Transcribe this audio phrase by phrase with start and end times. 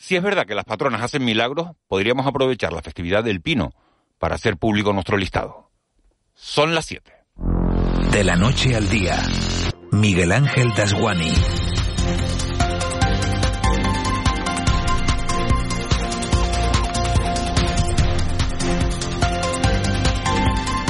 [0.00, 3.72] Si es verdad que las patronas hacen milagros, podríamos aprovechar la festividad del Pino
[4.18, 5.72] para hacer público nuestro listado.
[6.34, 7.12] Son las 7.
[8.12, 9.20] De la noche al día,
[9.90, 11.32] Miguel Ángel Dasguani.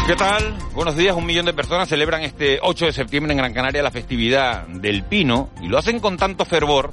[0.07, 0.59] ¿Qué tal?
[0.75, 1.17] Buenos días.
[1.17, 5.03] Un millón de personas celebran este 8 de septiembre en Gran Canaria la festividad del
[5.05, 6.93] Pino y lo hacen con tanto fervor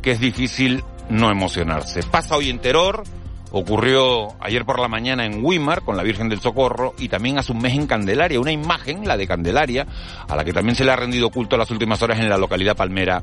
[0.00, 2.02] que es difícil no emocionarse.
[2.04, 3.02] Pasa hoy en Teror,
[3.52, 7.52] ocurrió ayer por la mañana en Wimar con la Virgen del Socorro y también hace
[7.52, 9.86] un mes en Candelaria, una imagen, la de Candelaria,
[10.28, 12.76] a la que también se le ha rendido culto las últimas horas en la localidad
[12.76, 13.22] palmera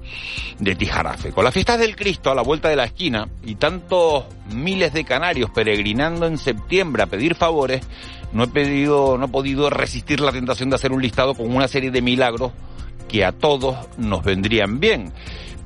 [0.60, 1.32] de Tijarafe.
[1.32, 5.06] Con las fiestas del Cristo a la vuelta de la esquina y tantos miles de
[5.06, 7.88] canarios peregrinando en septiembre a pedir favores,
[8.34, 11.68] no he pedido, no he podido resistir la tentación de hacer un listado con una
[11.68, 12.52] serie de milagros
[13.08, 15.14] que a todos nos vendrían bien.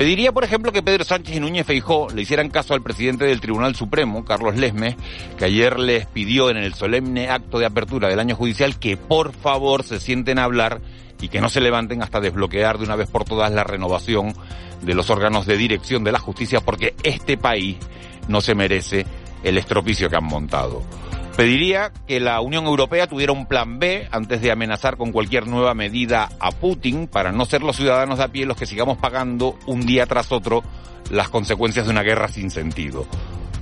[0.02, 3.40] Pediría, por ejemplo, que Pedro Sánchez y Núñez Feijó le hicieran caso al presidente del
[3.40, 4.96] Tribunal Supremo, Carlos Lesmes,
[5.38, 9.32] que ayer les pidió en el solemne acto de apertura del año judicial que por
[9.32, 10.82] favor se sienten a hablar
[11.22, 14.34] y que no se levanten hasta desbloquear de una vez por todas la renovación
[14.82, 17.78] de los órganos de dirección de la justicia, porque este país
[18.28, 19.06] no se merece
[19.44, 20.82] el estropicio que han montado.
[21.36, 25.74] Pediría que la Unión Europea tuviera un plan B antes de amenazar con cualquier nueva
[25.74, 29.58] medida a Putin para no ser los ciudadanos de a pie los que sigamos pagando
[29.66, 30.62] un día tras otro
[31.10, 33.06] las consecuencias de una guerra sin sentido.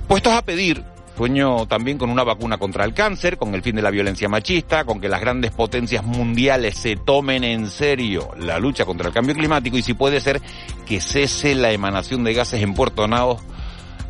[0.08, 0.84] Puestos a pedir,
[1.16, 4.84] sueño también con una vacuna contra el cáncer, con el fin de la violencia machista,
[4.84, 9.36] con que las grandes potencias mundiales se tomen en serio la lucha contra el cambio
[9.36, 10.40] climático y si puede ser
[10.86, 13.40] que cese la emanación de gases en Puerto Naos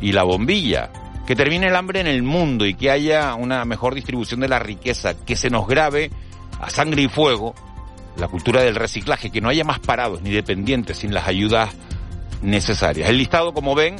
[0.01, 0.91] y la bombilla
[1.25, 4.59] que termine el hambre en el mundo y que haya una mejor distribución de la
[4.59, 6.11] riqueza, que se nos grave
[6.59, 7.55] a sangre y fuego
[8.17, 11.69] la cultura del reciclaje, que no haya más parados ni dependientes sin las ayudas
[12.41, 13.09] necesarias.
[13.09, 13.95] El listado, como ven,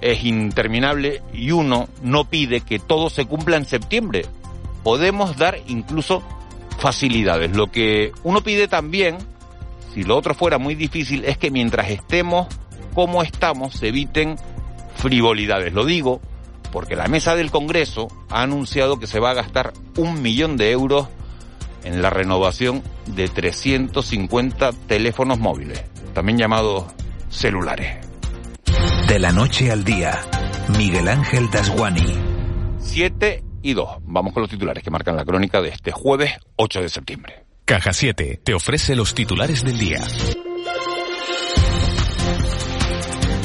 [0.00, 4.26] es interminable y uno no pide que todo se cumpla en septiembre.
[4.82, 6.22] Podemos dar incluso
[6.78, 7.54] facilidades.
[7.56, 9.18] Lo que uno pide también,
[9.94, 12.48] si lo otro fuera muy difícil, es que mientras estemos
[12.94, 14.36] como estamos, se eviten
[14.96, 15.72] frivolidades.
[15.72, 16.20] Lo digo
[16.72, 20.70] porque la mesa del Congreso ha anunciado que se va a gastar un millón de
[20.70, 21.08] euros
[21.84, 25.82] en la renovación de 350 teléfonos móviles,
[26.12, 26.86] también llamados
[27.28, 28.06] celulares.
[29.08, 30.20] De la noche al día,
[30.76, 32.04] Miguel Ángel Dasguani.
[32.78, 33.98] 7 y 2.
[34.02, 37.44] Vamos con los titulares que marcan la crónica de este jueves 8 de septiembre.
[37.64, 40.00] Caja 7 te ofrece los titulares del día.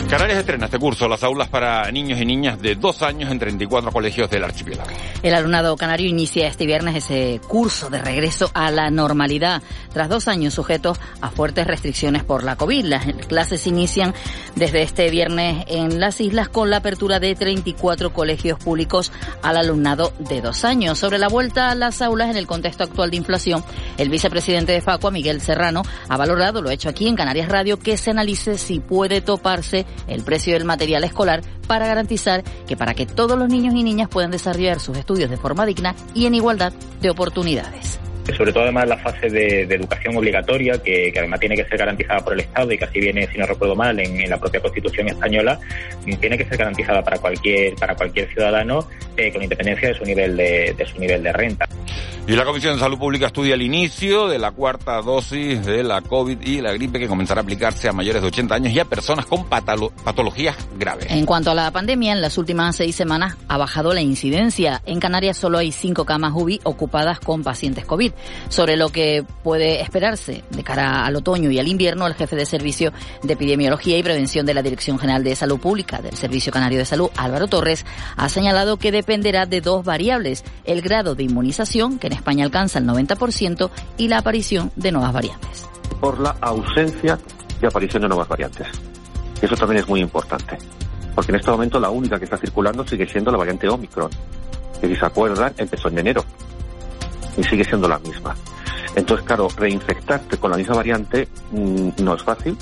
[0.10, 3.92] Canarias estrena este curso las aulas para niños y niñas de dos años en 34
[3.92, 4.90] colegios del archipiélago.
[5.24, 10.28] El alumnado canario inicia este viernes ese curso de regreso a la normalidad, tras dos
[10.28, 12.86] años sujetos a fuertes restricciones por la COVID.
[12.86, 14.14] Las clases inician
[14.56, 19.12] desde este viernes en las islas con la apertura de 34 colegios públicos
[19.42, 21.00] al alumnado de dos años.
[21.00, 23.64] Sobre la vuelta a las aulas en el contexto actual de inflación,
[23.98, 27.98] el vicepresidente de Facua, Miguel Serrano, ha valorado, lo hecho aquí en Canarias Radio, que
[27.98, 33.06] se analice si puede toparse el precio del material escolar para garantizar que para que
[33.06, 36.74] todos los niños y niñas puedan desarrollar sus estudios de forma digna y en igualdad
[37.02, 38.00] de oportunidades
[38.34, 42.34] sobre todo además la fase de, educación obligatoria, que, además tiene que ser garantizada por
[42.34, 45.60] el Estado y que así viene, si no recuerdo mal, en, la propia Constitución española,
[46.20, 48.88] tiene que ser garantizada para cualquier para cualquier ciudadano
[49.18, 51.68] eh, con independencia de su nivel de, de su nivel de renta.
[52.28, 56.02] Y la Comisión de Salud Pública estudia el inicio de la cuarta dosis de la
[56.02, 58.86] COVID y la gripe que comenzará a aplicarse a mayores de 80 años y a
[58.86, 61.06] personas con patologías graves.
[61.12, 64.82] En cuanto a la pandemia, en las últimas seis semanas ha bajado la incidencia.
[64.88, 68.12] En Canarias solo hay cinco camas UBI ocupadas con pacientes COVID.
[68.50, 72.46] Sobre lo que puede esperarse de cara al otoño y al invierno, el jefe de
[72.46, 72.92] Servicio
[73.24, 76.86] de Epidemiología y Prevención de la Dirección General de Salud Pública del Servicio Canario de
[76.86, 82.08] Salud, Álvaro Torres, ha señalado que dependerá de dos variables, el grado de inmunización, que
[82.08, 85.66] en España alcanza el 90%, y la aparición de nuevas variantes.
[86.00, 87.18] Por la ausencia
[87.60, 88.68] de aparición de nuevas variantes.
[89.42, 90.58] Eso también es muy importante,
[91.14, 94.10] porque en este momento la única que está circulando sigue siendo la variante Omicron,
[94.80, 96.24] que si se acuerdan empezó en enero
[97.38, 98.36] y sigue siendo la misma.
[98.96, 102.58] Entonces, claro, reinfectarte con la misma variante mm, no es fácil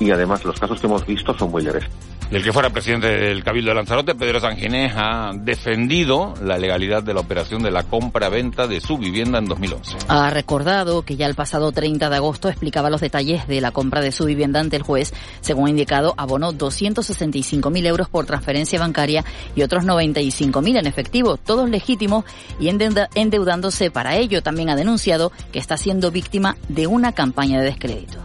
[0.00, 1.84] y además los casos que hemos visto son muy leves.
[2.30, 7.14] El que fuera presidente del Cabildo de Lanzarote, Pedro Sanginés, ha defendido la legalidad de
[7.14, 9.96] la operación de la compra-venta de su vivienda en 2011.
[10.08, 14.02] Ha recordado que ya el pasado 30 de agosto explicaba los detalles de la compra
[14.02, 15.14] de su vivienda ante el juez.
[15.40, 19.24] Según ha indicado, abonó 265.000 euros por transferencia bancaria
[19.56, 22.26] y otros 95.000 en efectivo, todos legítimos
[22.60, 24.42] y endeudándose para ello.
[24.42, 28.18] También ha denunciado que está siendo víctima de una campaña de descrédito.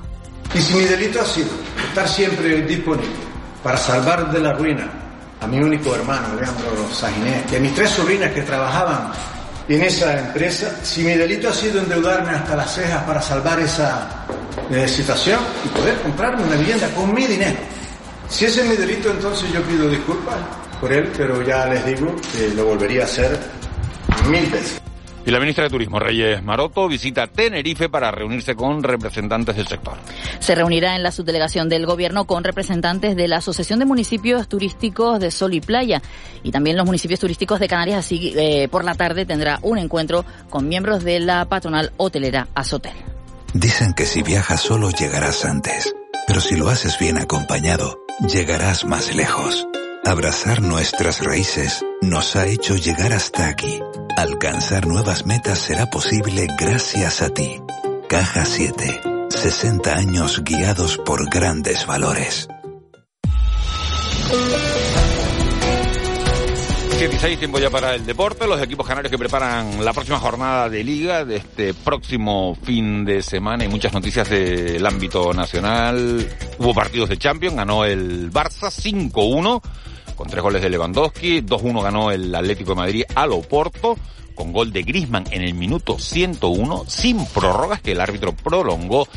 [0.54, 1.48] Y si mi delito ha sido
[1.88, 3.33] estar siempre disponible
[3.64, 4.90] para salvar de la ruina
[5.42, 9.12] a mi único hermano, Leandro Sainés, y a mis tres sobrinas que trabajaban
[9.68, 14.26] en esa empresa, si mi delito ha sido endeudarme hasta las cejas para salvar esa
[14.70, 17.58] eh, situación y poder comprarme una vivienda con mi dinero.
[18.30, 20.36] Si ese es mi delito, entonces yo pido disculpas
[20.80, 23.40] por él, pero ya les digo que lo volvería a hacer
[24.30, 24.82] mil veces.
[25.26, 29.94] Y la ministra de Turismo, Reyes Maroto, visita Tenerife para reunirse con representantes del sector.
[30.40, 35.20] Se reunirá en la subdelegación del Gobierno con representantes de la Asociación de Municipios Turísticos
[35.20, 36.02] de Sol y Playa
[36.44, 38.00] y también los municipios turísticos de Canarias.
[38.00, 42.94] Así eh, por la tarde tendrá un encuentro con miembros de la patronal hotelera Azotel.
[43.54, 45.96] Dicen que si viajas solo llegarás antes,
[46.28, 49.68] pero si lo haces bien acompañado, llegarás más lejos.
[50.06, 53.80] Abrazar nuestras raíces nos ha hecho llegar hasta aquí.
[54.16, 57.60] Alcanzar nuevas metas será posible gracias a ti.
[58.08, 59.02] Caja 7.
[59.30, 62.48] 60 años guiados por grandes valores.
[67.00, 68.48] 16, tiempo ya para el deporte.
[68.48, 73.24] Los equipos canarios que preparan la próxima jornada de liga de este próximo fin de
[73.24, 76.26] semana y muchas noticias del ámbito nacional.
[76.60, 79.62] Hubo partidos de Champions, ganó el Barça 5-1
[80.16, 83.98] con tres goles de Lewandowski, 2-1 ganó el Atlético de Madrid al Oporto,
[84.36, 89.08] con gol de Grisman en el minuto 101, sin prórrogas, que el árbitro prolongó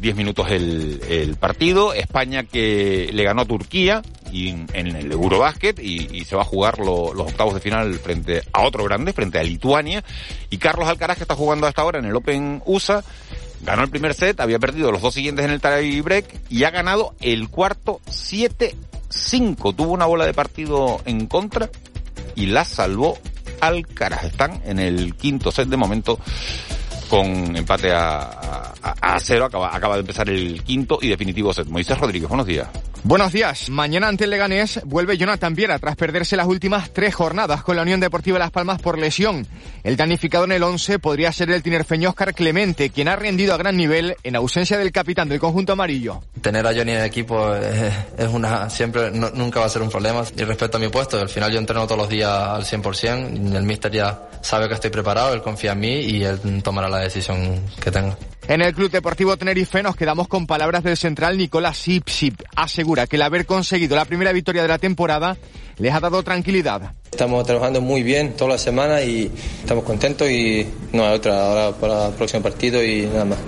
[0.00, 1.92] 10 minutos el, partido.
[1.92, 4.02] España que le ganó a Turquía
[4.32, 8.42] y en el Eurobásquet y, y se va a jugar los octavos de final frente
[8.52, 10.04] a otro grande, frente a Lituania.
[10.50, 13.02] Y Carlos Alcaraz, que está jugando hasta ahora en el Open USA,
[13.62, 16.70] ganó el primer set, había perdido los dos siguientes en el tie break y ha
[16.70, 18.74] ganado el cuarto 7
[19.10, 21.68] 5 tuvo una bola de partido en contra
[22.34, 23.18] y la salvó
[23.60, 24.24] Alcaraz.
[24.24, 26.18] Están en el quinto set de momento
[27.10, 29.46] con empate a, a, cero.
[29.46, 31.66] Acaba, acaba de empezar el quinto y definitivo set.
[31.66, 32.68] Moisés Rodríguez, buenos días.
[33.02, 33.70] Buenos días.
[33.70, 37.82] Mañana ante el Leganés vuelve Jonathan Viera tras perderse las últimas tres jornadas con la
[37.82, 39.46] Unión Deportiva Las Palmas por lesión.
[39.82, 43.56] El danificado en el 11 podría ser el tinerfeño Oscar Clemente, quien ha rendido a
[43.56, 46.22] gran nivel en ausencia del capitán del conjunto amarillo.
[46.42, 50.22] Tener a Johnny en el equipo es, una siempre nunca va a ser un problema.
[50.36, 53.56] Y respecto a mi puesto, al final yo entreno todos los días al 100%.
[53.56, 56.98] El míster ya sabe que estoy preparado, él confía en mí y él tomará la
[56.98, 58.16] decisión que tenga.
[58.48, 62.42] En el Club Deportivo Tenerife nos quedamos con palabras del central Nicolás Sipsip.
[62.56, 65.36] Asegura que el haber conseguido la primera victoria de la temporada
[65.78, 66.94] les ha dado tranquilidad.
[67.10, 71.76] Estamos trabajando muy bien toda la semana y estamos contentos y no hay otra ahora
[71.76, 73.38] para el próximo partido y nada más.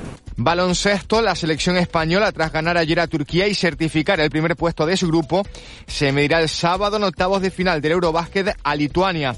[0.44, 4.96] Baloncesto, la selección española, tras ganar ayer a Turquía y certificar el primer puesto de
[4.96, 5.46] su grupo,
[5.86, 9.36] se medirá el sábado en octavos de final del Eurobásquet a Lituania.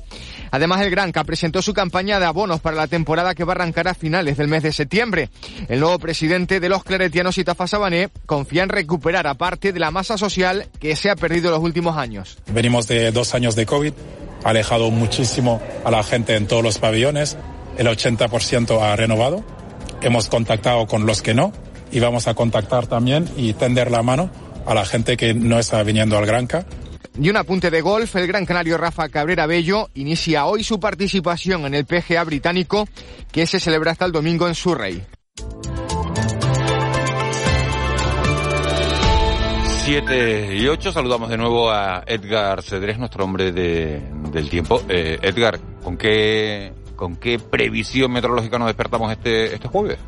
[0.50, 3.88] Además, el Granca presentó su campaña de abonos para la temporada que va a arrancar
[3.88, 5.28] a finales del mes de septiembre.
[5.68, 9.90] El nuevo presidente de los claretianos, Itafa Sabané, confía en recuperar a parte de la
[9.90, 12.38] masa social que se ha perdido en los últimos años.
[12.46, 13.92] Venimos de dos años de COVID,
[14.42, 17.36] ha alejado muchísimo a la gente en todos los pabellones,
[17.76, 19.44] el 80% ha renovado,
[20.02, 21.52] hemos contactado con los que no
[21.92, 24.30] y vamos a contactar también y tender la mano
[24.66, 26.66] a la gente que no está viniendo al Granca
[27.16, 31.64] y un apunte de golf, el gran canario Rafa Cabrera Bello inicia hoy su participación
[31.64, 32.88] en el PGA británico
[33.30, 35.00] que se celebra hasta el domingo en Surrey.
[39.84, 44.00] 7 y 8, saludamos de nuevo a Edgar Cedrés, nuestro hombre de,
[44.32, 44.82] del tiempo.
[44.88, 49.98] Eh, Edgar, ¿con qué, ¿con qué previsión meteorológica nos despertamos este, este jueves?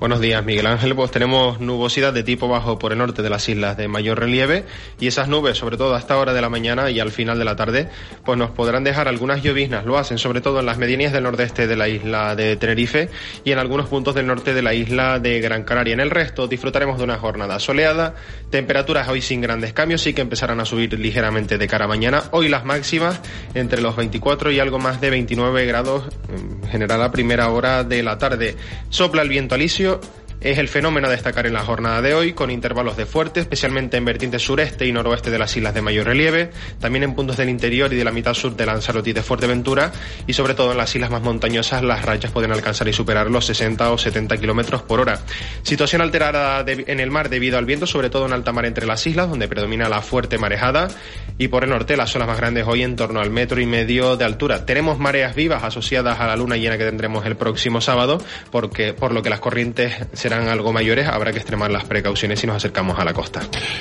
[0.00, 0.94] Buenos días, Miguel Ángel.
[0.94, 4.64] Pues tenemos nubosidad de tipo bajo por el norte de las islas de mayor relieve
[4.98, 7.44] y esas nubes, sobre todo a esta hora de la mañana y al final de
[7.44, 7.90] la tarde,
[8.24, 9.84] pues nos podrán dejar algunas lloviznas.
[9.84, 13.10] Lo hacen sobre todo en las medianías del nordeste de la isla de Tenerife
[13.44, 15.92] y en algunos puntos del norte de la isla de Gran Canaria.
[15.92, 18.14] En el resto disfrutaremos de una jornada soleada,
[18.48, 22.22] temperaturas hoy sin grandes cambios, sí que empezarán a subir ligeramente de cara a mañana.
[22.30, 23.20] Hoy las máximas
[23.52, 28.02] entre los 24 y algo más de 29 grados en general a primera hora de
[28.02, 28.56] la tarde.
[28.88, 32.32] Sopla el viento alisio episodio es el fenómeno a destacar en la jornada de hoy,
[32.32, 36.06] con intervalos de fuerte, especialmente en vertientes sureste y noroeste de las islas de mayor
[36.06, 39.22] relieve, también en puntos del interior y de la mitad sur de Lanzarote y de
[39.22, 39.92] Fuerteventura,
[40.26, 43.44] y sobre todo en las islas más montañosas las rayas pueden alcanzar y superar los
[43.46, 45.20] 60 o 70 kilómetros por hora.
[45.62, 49.06] Situación alterada en el mar debido al viento, sobre todo en alta mar entre las
[49.06, 50.88] islas, donde predomina la fuerte marejada,
[51.36, 54.16] y por el norte las olas más grandes hoy en torno al metro y medio
[54.16, 54.64] de altura.
[54.64, 59.12] Tenemos mareas vivas asociadas a la luna llena que tendremos el próximo sábado, porque por
[59.12, 62.54] lo que las corrientes se serán algo mayores, habrá que extremar las precauciones si nos
[62.54, 63.40] acercamos a la costa.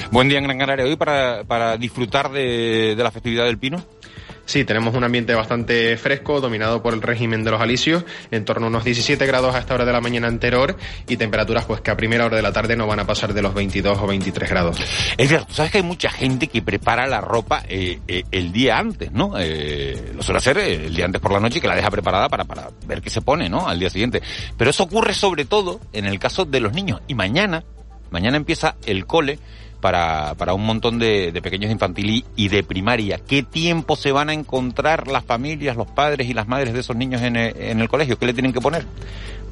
[0.09, 3.85] Buen día en Gran Canaria hoy para, para disfrutar de, de la festividad del Pino.
[4.49, 8.65] Sí, tenemos un ambiente bastante fresco, dominado por el régimen de los alisios, en torno
[8.65, 10.75] a unos 17 grados a esta hora de la mañana anterior
[11.07, 13.43] y temperaturas pues que a primera hora de la tarde no van a pasar de
[13.43, 14.79] los 22 o 23 grados.
[15.15, 18.79] Es cierto, sabes que hay mucha gente que prepara la ropa eh, eh, el día
[18.79, 19.33] antes, ¿no?
[19.37, 22.27] Eh, lo suele hacer el día antes por la noche y que la deja preparada
[22.27, 23.67] para, para ver qué se pone, ¿no?
[23.67, 24.19] Al día siguiente.
[24.57, 27.01] Pero eso ocurre sobre todo en el caso de los niños.
[27.07, 27.65] Y mañana,
[28.09, 29.37] mañana empieza el cole
[29.81, 33.19] para, para un montón de, de pequeños infantil y, de primaria.
[33.19, 36.95] ¿Qué tiempo se van a encontrar las familias, los padres y las madres de esos
[36.95, 38.17] niños en el, en el colegio?
[38.17, 38.85] ¿Qué le tienen que poner?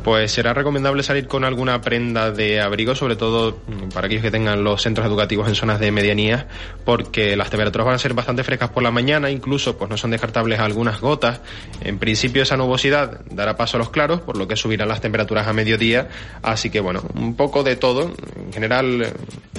[0.04, 3.58] Pues será recomendable salir con alguna prenda de abrigo, sobre todo
[3.94, 6.48] para aquellos que tengan los centros educativos en zonas de medianía,
[6.86, 10.12] porque las temperaturas van a ser bastante frescas por la mañana, incluso pues no son
[10.12, 11.42] descartables algunas gotas.
[11.82, 15.48] En principio esa nubosidad dará paso a los claros, por lo que subirán las temperaturas
[15.48, 16.08] a mediodía,
[16.42, 18.14] así que bueno, un poco de todo.
[18.36, 19.14] En general,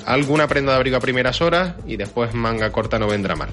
[0.06, 3.50] alguna prenda de abrigo a primeras horas y después manga corta no vendrá mal.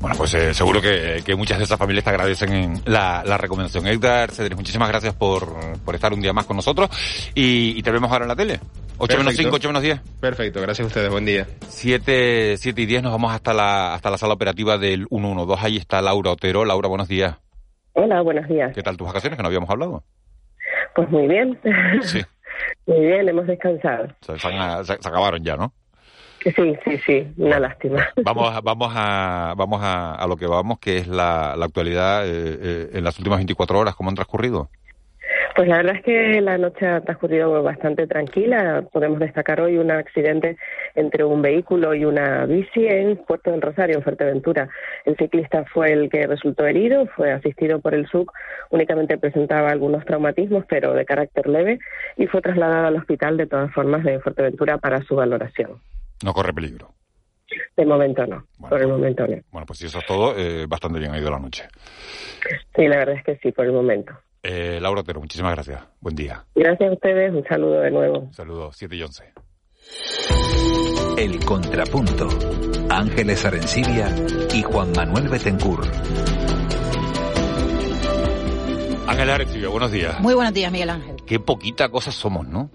[0.00, 3.86] Bueno, pues eh, seguro que, muchas de esas familias te agradecen la, recomendación.
[3.86, 5.54] Edgar Cedres, muchísimas gracias por,
[5.84, 6.90] por estar un día más con nosotros
[7.34, 8.60] y, y te vemos ahora en la tele.
[8.98, 10.00] 8 menos 5, 8 menos 10.
[10.20, 11.46] Perfecto, gracias a ustedes, buen día.
[11.68, 15.66] 7, 7 y 10 nos vamos hasta la, hasta la sala operativa del 112.
[15.66, 16.64] Ahí está Laura Otero.
[16.64, 17.36] Laura, buenos días.
[17.92, 18.72] Hola, buenos días.
[18.74, 20.02] ¿Qué tal tus vacaciones que no habíamos hablado?
[20.94, 21.58] Pues muy bien.
[22.02, 22.20] Sí.
[22.86, 24.08] muy bien, hemos descansado.
[24.20, 24.48] Se, se,
[24.84, 25.72] se, se acabaron ya, ¿no?
[26.42, 26.52] Sí,
[26.84, 28.06] sí, sí, una lástima.
[28.24, 32.26] Vamos, a, vamos a, vamos a, a, lo que vamos, que es la, la actualidad
[32.26, 34.70] eh, eh, en las últimas 24 horas, ¿cómo han transcurrido?
[35.58, 38.84] Pues la verdad es que la noche ha transcurrido bastante tranquila.
[38.92, 40.56] Podemos destacar hoy un accidente
[40.94, 44.68] entre un vehículo y una bici en Puerto del Rosario, en Fuerteventura.
[45.04, 48.30] El ciclista fue el que resultó herido, fue asistido por el SUC,
[48.70, 51.80] únicamente presentaba algunos traumatismos, pero de carácter leve,
[52.16, 55.80] y fue trasladado al hospital de todas formas de Fuerteventura para su valoración.
[56.24, 56.92] No corre peligro.
[57.76, 59.38] De momento no, bueno, por el momento no.
[59.50, 61.64] Bueno, pues si eso es todo, eh, bastante bien ha ido la noche.
[62.76, 64.14] Sí, la verdad es que sí, por el momento.
[64.42, 65.82] Eh, Laura Otero, muchísimas gracias.
[66.00, 66.44] Buen día.
[66.54, 68.18] Gracias a ustedes, un saludo de nuevo.
[68.20, 69.32] Un saludo, 7 y 11.
[71.18, 72.28] El Contrapunto.
[72.90, 74.14] Ángeles Arencibia
[74.54, 75.80] y Juan Manuel Betencur.
[79.06, 80.20] Ángeles Arencibia, buenos días.
[80.20, 81.16] Muy buenos días, Miguel Ángel.
[81.26, 82.70] Qué poquita cosa somos, ¿no?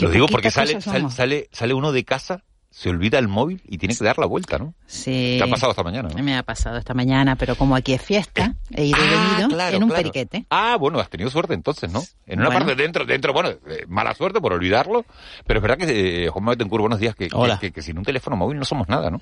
[0.00, 3.78] Lo digo porque sale, sale, sale, sale uno de casa se olvida el móvil y
[3.78, 4.74] tiene que dar la vuelta, ¿no?
[4.86, 5.36] Sí.
[5.38, 6.10] ¿Te ha pasado esta mañana?
[6.14, 6.22] ¿no?
[6.22, 9.48] Me ha pasado esta mañana, pero como aquí es fiesta, he ido y ah, venido
[9.48, 10.02] claro, en un claro.
[10.02, 10.46] periquete.
[10.50, 12.02] Ah, bueno, has tenido suerte entonces, ¿no?
[12.26, 12.66] En una Bueno.
[12.66, 15.04] parte dentro, dentro, bueno, eh, mala suerte por olvidarlo,
[15.46, 17.58] pero es verdad que, eh, Juan Manuel Betancourt, buenos días, que, que, Hola.
[17.58, 19.20] que, que sin un teléfono móvil no somos nada, ¿no?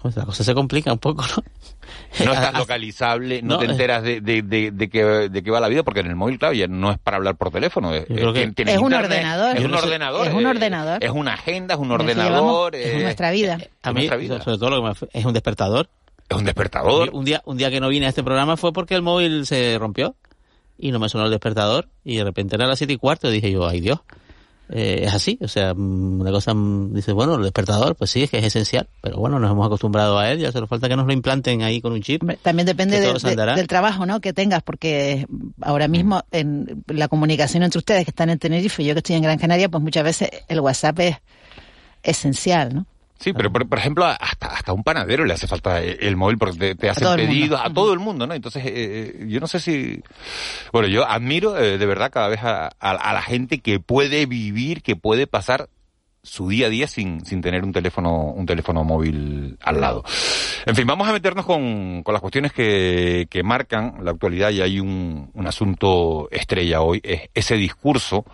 [0.00, 1.42] Pues la cosa se complica un poco, ¿no?
[2.24, 3.70] No estás localizable, no, No, te eh.
[3.70, 6.38] enteras de, de, de, de, qué, de qué va la vida, porque en el móvil,
[6.38, 7.92] claro, ya no es para hablar por teléfono.
[7.94, 8.14] Es, que-
[8.78, 9.56] un ordenador.
[9.56, 10.26] Es un ordenador.
[10.28, 11.04] es un eh, ordenador.
[11.04, 12.72] Es una agenda, es un ordenador.
[12.72, 13.58] llevamos- es eh, nuestra vida.
[13.82, 14.40] A mí, nuestra vida.
[14.42, 15.88] sobre todo, lo que me es un despertador.
[16.28, 17.10] Es un despertador.
[17.12, 19.76] Un día, un día que no vine a este programa fue porque el móvil se
[19.78, 20.14] rompió
[20.78, 23.32] y no me sonó el despertador y de repente era las siete y cuarto y
[23.32, 24.00] dije yo, ay Dios,
[24.70, 28.22] eh, es así, o sea, mm, una cosa, mm, dice, bueno, el despertador, pues sí,
[28.24, 30.96] es que es esencial, pero bueno, nos hemos acostumbrado a él, ya solo falta que
[30.96, 32.22] nos lo implanten ahí con un chip.
[32.42, 34.20] También depende de- de- del trabajo ¿no?
[34.20, 35.26] que tengas, porque
[35.60, 39.16] ahora mismo en la comunicación entre ustedes que están en Tenerife y yo que estoy
[39.16, 41.16] en Gran Canaria, pues muchas veces el WhatsApp es
[42.02, 42.86] esencial, ¿no?
[43.18, 46.38] Sí, pero por, por ejemplo, hasta, hasta un panadero le hace falta el, el móvil
[46.38, 48.34] porque te, te hacen pedidos a todo el mundo, ¿no?
[48.34, 50.00] Entonces, eh, eh, yo no sé si...
[50.72, 54.26] Bueno, yo admiro eh, de verdad cada vez a, a- a la gente que puede
[54.26, 55.68] vivir, que puede pasar
[56.22, 60.04] su día a día sin, sin tener un teléfono, un teléfono móvil al lado.
[60.66, 64.60] En fin, vamos a meternos con, con las cuestiones que, que marcan la actualidad y
[64.60, 68.24] hay un, un asunto estrella hoy, es ese discurso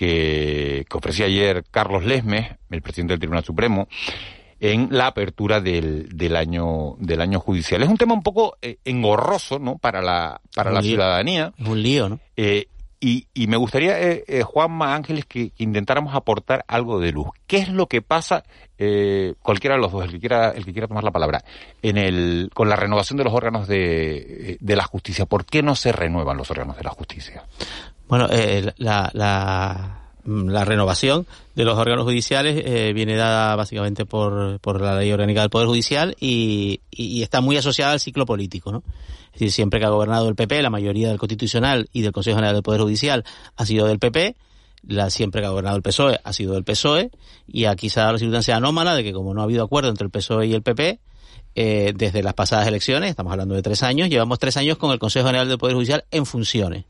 [0.00, 3.86] que, que ofrecía ayer Carlos Lesmes, el presidente del Tribunal Supremo,
[4.58, 7.82] en la apertura del, del año del año judicial.
[7.82, 9.76] Es un tema un poco eh, engorroso, ¿no?
[9.76, 10.90] Para la para Un la lío.
[10.92, 11.52] ciudadanía.
[11.58, 12.18] Es un lío, ¿no?
[12.36, 12.66] Eh,
[13.00, 17.28] y, y me gustaría, eh, eh, Juanma Ángeles, que, intentáramos aportar algo de luz.
[17.46, 18.44] ¿Qué es lo que pasa,
[18.76, 21.42] eh, cualquiera de los dos, el que quiera, el que quiera tomar la palabra,
[21.80, 25.24] en el, con la renovación de los órganos de, de la justicia?
[25.24, 27.44] ¿Por qué no se renuevan los órganos de la justicia?
[28.10, 29.99] Bueno, eh, la, la,
[30.30, 35.40] la renovación de los órganos judiciales eh, viene dada básicamente por, por la ley orgánica
[35.40, 38.82] del Poder Judicial y, y- y está muy asociada al ciclo político, ¿no?
[39.32, 42.36] Es decir, siempre que ha gobernado el PP, la mayoría del Constitucional y del Consejo
[42.36, 43.24] General del Poder Judicial
[43.56, 44.36] ha sido del PP,
[44.86, 47.10] la siempre que ha gobernado el PSOE ha sido del PSOE
[47.46, 49.88] y aquí se ha dado la circunstancia anómala de que como no ha habido acuerdo
[49.90, 50.98] entre el PSOE y el PP,
[51.54, 54.98] eh, desde las pasadas elecciones, estamos hablando de tres años, llevamos tres años con el
[54.98, 56.84] Consejo General del Poder Judicial en funciones.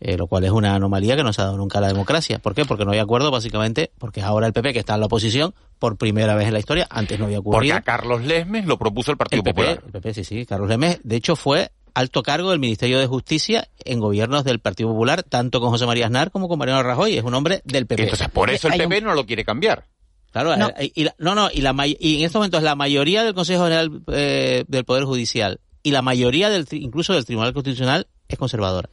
[0.00, 2.38] Eh, lo cual es una anomalía que no se ha dado nunca a la democracia.
[2.38, 2.64] ¿Por qué?
[2.64, 5.54] Porque no hay acuerdo, básicamente, porque es ahora el PP que está en la oposición
[5.80, 7.58] por primera vez en la historia, antes no había ocurrido.
[7.58, 9.82] Porque a Carlos Lesmes lo propuso el Partido el PP, Popular.
[9.86, 10.46] El PP, sí, sí.
[10.46, 14.90] Carlos Lesmes, de hecho, fue alto cargo del Ministerio de Justicia en gobiernos del Partido
[14.90, 17.16] Popular, tanto con José María Aznar como con Mariano Rajoy.
[17.18, 18.04] Es un hombre del PP.
[18.04, 19.86] Entonces, por eso el un- PP no lo quiere cambiar.
[20.30, 20.68] Claro, No.
[20.78, 23.64] eh, y la- no, no, y, la, y en estos momentos la mayoría del Consejo
[23.64, 28.38] General eh, del Poder Judicial y la mayoría del tri- incluso del Tribunal Constitucional es
[28.38, 28.90] conservadora.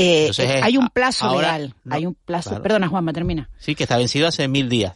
[0.00, 1.74] Eh, Entonces, eh, eh, hay un plazo ahora- legal.
[1.84, 2.50] no, hay un plazo.
[2.50, 2.62] claro.
[2.62, 3.50] Perdona, Juanma, termina.
[3.58, 4.92] Sí, que está vencido hace mil días.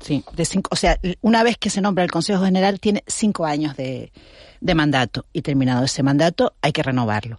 [0.00, 3.46] Sí, de cinco, o sea, una vez que se nombra el Consejo General tiene cinco
[3.46, 4.12] años de,
[4.60, 7.38] de mandato y terminado ese mandato hay que renovarlo.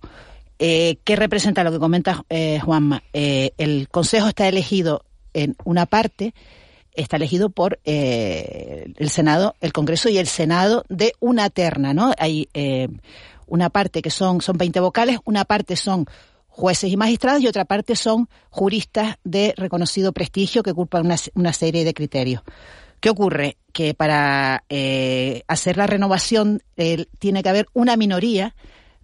[0.57, 3.03] Eh, ¿Qué representa lo que comenta eh, Juanma?
[3.13, 6.33] Eh, el Consejo está elegido en una parte,
[6.95, 12.13] está elegido por eh, el Senado, el Congreso y el Senado de una terna, ¿no?
[12.17, 12.87] Hay eh,
[13.45, 16.07] una parte que son, son 20 vocales, una parte son
[16.55, 21.51] jueces y magistrados y otra parte son juristas de reconocido prestigio que ocupan una, una
[21.51, 22.43] serie de criterios.
[23.01, 23.57] ¿Qué ocurre?
[23.73, 28.55] Que para eh, hacer la renovación eh, tiene que haber una minoría,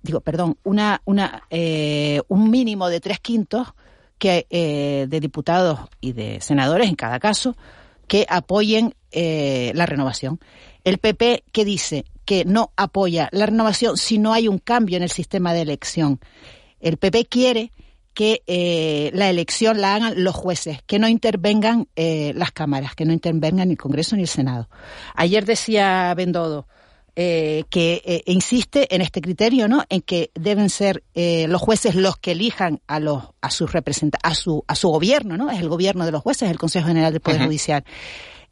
[0.02, 3.74] digo, perdón, una, una, eh, un mínimo de tres quintos
[4.18, 7.58] que, eh, de diputados y de senadores, en cada caso,
[8.08, 10.40] que apoyen eh, la renovación.
[10.86, 15.04] El PP que dice que no apoya la renovación si no hay un cambio en
[15.04, 16.22] el sistema de elección.
[16.82, 17.72] El PP quiere
[18.14, 23.06] que eh, la elección la hagan los jueces, que no intervengan eh, las cámaras, que
[23.06, 24.68] no intervengan ni el Congreso ni el Senado.
[25.16, 26.68] Ayer decía Bendodo
[27.14, 29.84] eh, que eh, insiste en este criterio, ¿no?
[29.90, 33.70] En que deben ser eh, los jueces los que elijan a los a sus
[34.24, 35.52] a su a su gobierno, ¿no?
[35.52, 37.44] Es el gobierno de los jueces, el Consejo General del Poder.
[37.44, 37.84] Judicial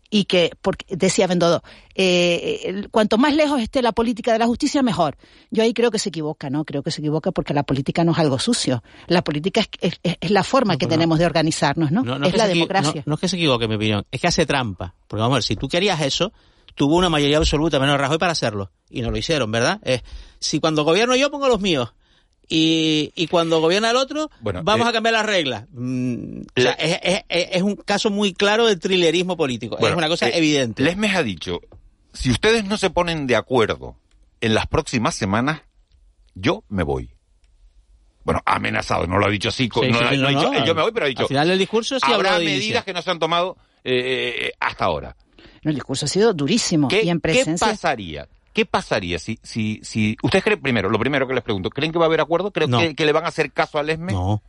[0.09, 1.61] y que, porque decía Bendodo,
[1.93, 5.17] eh, cuanto más lejos esté la política de la justicia, mejor.
[5.51, 6.65] Yo ahí creo que se equivoca, ¿no?
[6.65, 8.83] Creo que se equivoca porque la política no es algo sucio.
[9.07, 10.89] La política es, es- es la forma que no.
[10.91, 12.01] tenemos de organizarnos, ¿no?
[12.25, 13.03] Es la democracia.
[13.05, 14.05] No, es que se equivoque, mi opinión.
[14.11, 14.95] Es que hace trampa.
[15.07, 16.31] Porque vamos a ver, si tú querías eso,
[16.75, 18.71] tuvo una mayoría absoluta, menos Rajoy, para hacerlo.
[18.89, 19.79] Y no lo hicieron, ¿verdad?
[19.83, 20.01] Es,
[20.39, 21.93] si cuando gobierno yo pongo los míos.
[22.51, 25.65] Y, y cuando gobierna el otro, Bueno, vamos eh, a cambiar las reglas.
[25.71, 29.77] Mm, o sea, es, es- es- es un caso muy claro de trilerismo político.
[29.79, 30.81] Bueno, es una cosa eh, evidente.
[30.81, 31.61] Lesmes ha dicho,
[32.11, 33.95] si ustedes no se ponen de acuerdo
[34.41, 35.61] en las próximas semanas,
[36.33, 37.11] yo me voy.
[38.23, 40.53] Bueno, amenazado, no lo ha dicho así, Sí, no, sí, no dicho, no.
[40.53, 42.83] "Eh, yo me voy, pero ha dicho, Al final del discurso sí habrá de medidas
[42.83, 45.15] que no se han tomado eh, hasta ahora.
[45.63, 47.67] No, el discurso ha sido durísimo ¿Qué, y en qué presencia.
[47.67, 48.27] pasaría?
[48.53, 51.99] ¿Qué pasaría si, si, si, ustedes creen, primero, lo primero que les pregunto, ¿creen que
[51.99, 52.51] va a haber acuerdo?
[52.51, 52.79] ¿Creen No.
[52.79, 54.13] que, que le van a hacer caso a Lesmes?
[54.13, 54.41] No.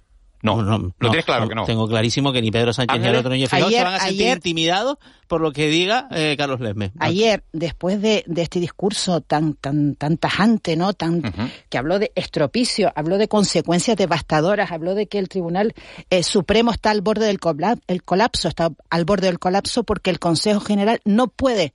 [0.42, 1.66] No, no, lo tienes claro que no.
[1.66, 3.98] Tengo clarísimo que ni Pedro Sánchez ni el otro Núñez Feijóo se ayer- van a
[4.00, 4.96] sentir ayer- intimidados
[5.28, 6.92] por lo que diga eh, Carlos Lesmes.
[6.98, 10.94] Ayer, después de, de este discurso tan, tan, tan tajante, ¿no?
[10.94, 11.20] Tan,
[11.68, 15.74] que habló de estropicio, habló de consecuencias devastadoras, habló de que el Tribunal
[16.08, 20.08] eh, Supremo está al borde del colap- el colapso, está al borde del colapso porque
[20.08, 21.74] el Consejo General no puede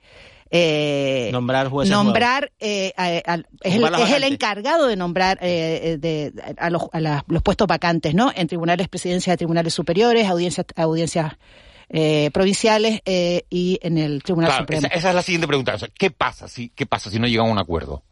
[0.52, 5.98] eh, Nombrar jueces nombrar eh, a- a- es, el, es encargado de nombrar eh, eh,
[5.98, 8.32] de, a, los, a las- los puestos vacantes, ¿no?
[8.36, 11.34] En tribunales, presidencia de tribunales superiores, audiencias, audiencias
[11.90, 14.88] eh, provinciales eh, y en el Tribunal Claro, Supremo.
[14.88, 15.76] esa, esa es la siguiente pregunta.
[15.76, 18.04] O sea, ¿qué pasa si, qué pasa si no llegan a un acuerdo?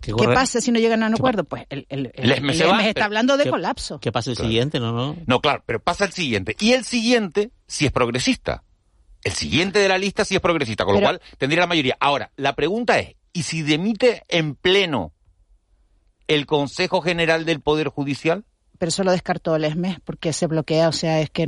[0.00, 1.44] ¿Qué pasa si no llegan a un acuerdo?
[1.44, 2.30] Pues el, el, el-
[2.70, 4.00] va, está hablando de ¿Qué- colapso.
[4.00, 4.80] ¿Qué pasa el siguiente?
[4.80, 5.16] No, no.
[5.28, 6.56] No, claro, pero pasa el siguiente.
[6.58, 8.64] Y el siguiente, si es progresista.
[9.24, 11.96] El siguiente de la lista sí es progresista, con lo cual tendría la mayoría.
[12.00, 15.12] Ahora, la pregunta es, ¿y si demite en pleno
[16.28, 18.44] el Consejo General del Poder Judicial?
[18.78, 21.46] Pero eso lo descartó Lesmes porque se bloquea, o sea, es que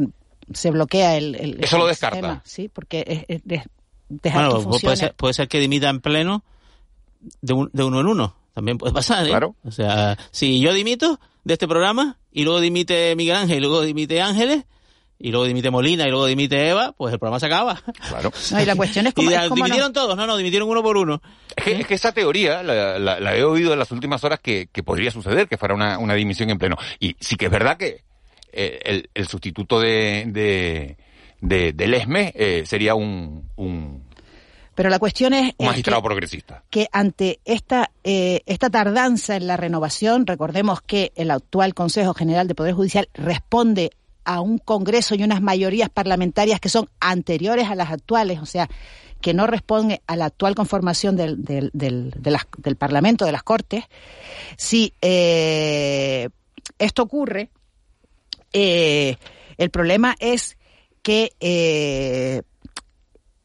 [0.52, 2.16] se bloquea el, el- Eso lo descarta.
[2.16, 3.62] sistema, sí, porque es, es-
[4.08, 6.44] dejar Bueno, que puede ser, puede ser que dimita en pleno
[7.40, 8.36] de, un- de uno en uno.
[8.52, 9.30] También puede pasar, ¿eh?
[9.30, 9.56] Claro.
[9.64, 13.82] O sea, si yo dimito de este programa y luego dimite Miguel Ángel y luego
[13.82, 14.64] dimite Ángeles
[15.18, 17.80] y luego dimite Molina y luego dimite Eva, pues el programa se acaba.
[18.08, 18.32] Claro.
[18.50, 20.68] No, y la cuestión es cómo, y es cómo no- dimitieron todos, no, no, dimitieron
[20.68, 21.22] uno por uno.
[21.56, 24.40] Es que, es que esa teoría la, la- la he oído en las últimas horas
[24.40, 26.76] que, que podría suceder, que fuera una, una dimisión en pleno.
[27.00, 28.02] Y sí que es verdad que
[28.52, 30.96] eh, el, el sustituto de, de,
[31.40, 34.04] de, de Lesmes eh, sería un, un,
[34.74, 36.62] Pero la cuestión es, un es magistrado que, progresista.
[36.70, 42.46] que ante esta, eh, esta tardanza en la renovación, recordemos que el actual Consejo General
[42.48, 43.90] de Poder Judicial responde
[44.24, 48.68] a un Congreso y unas mayorías parlamentarias que son anteriores a las actuales, o sea,
[49.20, 53.32] que no responde a la actual conformación del, del, del, de las- del Parlamento, de
[53.32, 53.84] las Cortes.
[54.56, 56.28] Si eh,
[56.78, 57.50] esto ocurre,
[58.52, 59.16] eh,
[59.56, 60.56] el problema es
[61.02, 62.42] que eh,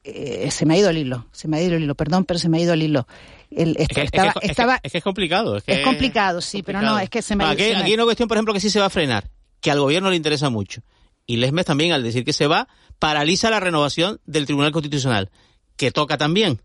[0.04, 2.40] eh, se me ha ido el hilo, se me ha ido el hilo, perdón, pero
[2.40, 3.08] se me ha ido el hilo.
[3.52, 5.58] El- Es que, es estaba, es que- estaba- es que es complicado.
[5.58, 8.04] Es, complicado, sí, pero no, es que se me, aquí, se me- aquí hay una
[8.06, 9.30] cuestión, por ejemplo, que sí se va a frenar.
[9.62, 10.82] Que al gobierno le interesa mucho.
[11.26, 12.68] Y Lesmes también, al decir que se va,
[12.98, 15.30] paraliza la renovación del Tribunal Constitucional,
[15.76, 16.62] que toca también.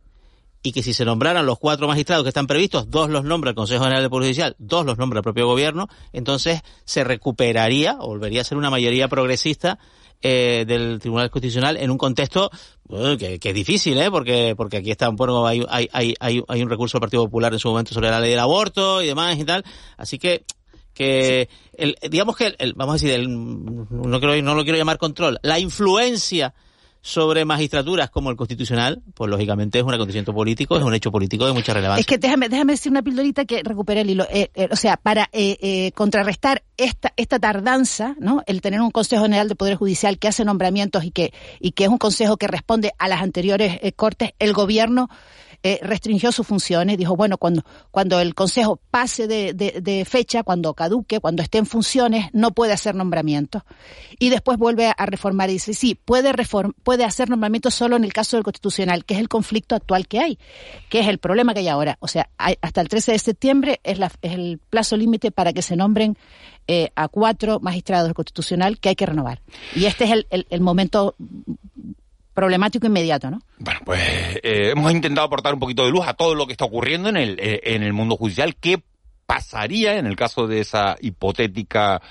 [0.63, 3.57] Y que si se nombraran los cuatro magistrados que están previstos, dos los nombra el
[3.57, 8.41] Consejo General del Poder Judicial, dos los nombra el propio gobierno, entonces se recuperaría, volvería
[8.41, 9.79] a ser una mayoría progresista
[10.23, 12.51] eh, del Tribunal Constitucional en un contexto
[13.19, 14.11] que, es difícil, ¿eh?
[14.11, 17.59] Porque, porque aquí está, bueno, hay, hay, hay, hay un recurso del Partido Popular en
[17.59, 19.63] su momento sobre la ley del aborto y demás y tal.
[19.99, 20.47] Así que
[20.95, 24.99] que el, digamos que el, vamos a decir el, no quiero no lo quiero llamar
[24.99, 26.55] control la influencia
[27.07, 31.45] sobre magistraturas como el constitucional, pues lógicamente es un acontecimiento político, es un hecho político
[31.45, 32.01] de mucha relevancia.
[32.01, 34.27] Es que déjame, déjame decir una pildorita que recupere el hilo.
[34.31, 38.43] Eh, eh, o sea, para eh, contrarrestar esta, esta tardanza, ¿no?
[38.47, 41.85] El tener un Consejo General de Poder Judicial que hace nombramientos y que, y que
[41.85, 45.11] es un consejo que responde a las anteriores cortes, el gobierno
[45.67, 51.21] eh, restringió sus funciones, dijo, bueno, cuando, cuando el Consejo pase de, fecha, cuando caduque,
[51.21, 53.63] cuando esté en funciones, no puede hacer nombramientos.
[54.19, 58.05] Y después vuelve a reformar y dice, sí, puede, reform puede hacer nombramientos solo en
[58.05, 60.39] el caso del Constitucional, que es el conflicto actual que hay,
[60.91, 61.97] que es el problema que hay ahora.
[62.01, 65.63] O sea, hasta el 13 de septiembre es, la, es el plazo límite para que
[65.63, 66.19] se nombren
[66.69, 69.41] eh, a cuatro magistrados del Constitucional que hay que renovar.
[69.75, 71.17] Y este es el, el momento
[72.35, 73.41] problemático inmediato, ¿no?
[73.59, 74.01] Bueno, pues
[74.43, 77.17] eh, hemos intentado aportar un poquito de luz a todo lo que está ocurriendo en
[77.17, 78.57] el, eh, en el mundo judicial.
[78.57, 78.83] ¿Qué
[79.27, 82.03] pasaría en el caso de esa hipotética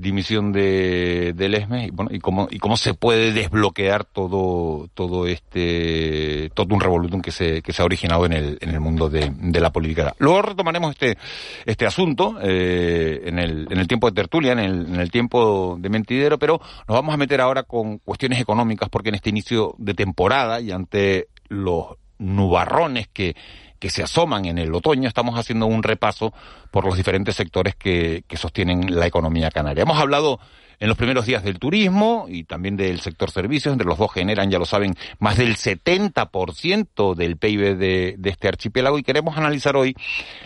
[0.00, 5.26] dimisión de, del ESME y, bueno, y cómo y cómo se puede desbloquear todo todo
[5.26, 9.10] este todo un revolutum que se que se ha originado en el en el mundo
[9.10, 10.14] de, de la política.
[10.18, 11.18] Luego retomaremos este
[11.66, 15.76] este asunto eh, en el en el tiempo de tertulia en el, en el tiempo
[15.78, 19.74] de mentidero pero nos vamos a meter ahora con cuestiones económicas porque en este inicio
[19.76, 23.36] de temporada y ante los nubarrones que
[23.80, 26.32] que se asoman en el otoño, estamos haciendo un repaso
[26.70, 29.82] por los diferentes sectores que, que sostienen la economía canaria.
[29.82, 30.38] Hemos hablado
[30.80, 33.72] en los primeros días del turismo y también del sector servicios.
[33.72, 38.48] Entre los dos generan, ya lo saben, más del 70% del PIB de, de, este
[38.48, 39.94] archipiélago y queremos analizar hoy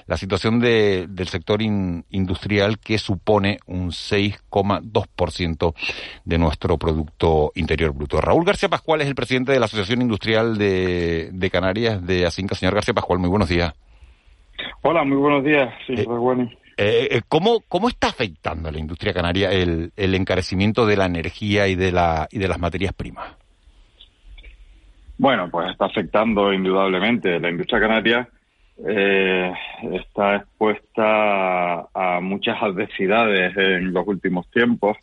[0.07, 5.75] la situación de, del sector industrial que supone un 6,2%
[6.25, 8.21] de nuestro Producto Interior Bruto.
[8.21, 12.57] Raúl García Pascual es el presidente de la Asociación Industrial de, de Canarias de Asinca.
[12.57, 13.73] Señor García Pascual, muy buenos días.
[14.83, 15.73] Hola, muy buenos días.
[15.87, 16.05] Sí, eh.
[16.77, 21.07] Eh, eh, ¿cómo, ¿Cómo está afectando a la industria canaria el, el encarecimiento de la
[21.07, 23.37] energía y de, la, y de las materias primas?
[25.17, 27.39] Bueno, pues está afectando indudablemente.
[27.39, 28.29] La industria canaria
[28.85, 29.53] eh,
[29.93, 34.97] está expuesta a muchas adversidades en los últimos tiempos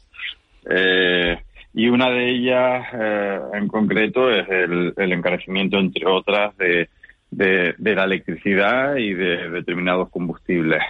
[0.70, 1.38] eh,
[1.74, 6.90] y una de ellas eh, en concreto es el, el, encarecimiento, entre otras, de,
[7.32, 10.82] de, de la electricidad y de determinados combustibles.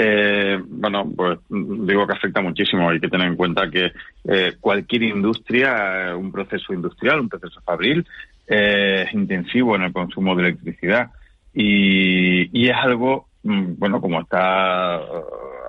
[0.00, 2.88] Eh, bueno, pues digo que afecta muchísimo.
[2.88, 3.90] Hay que tener en cuenta que
[4.28, 8.06] eh, cualquier industria, un proceso industrial, un proceso fabril,
[8.46, 11.10] eh, es intensivo en el consumo de electricidad.
[11.52, 15.00] Y, es algo, mm, bueno, como está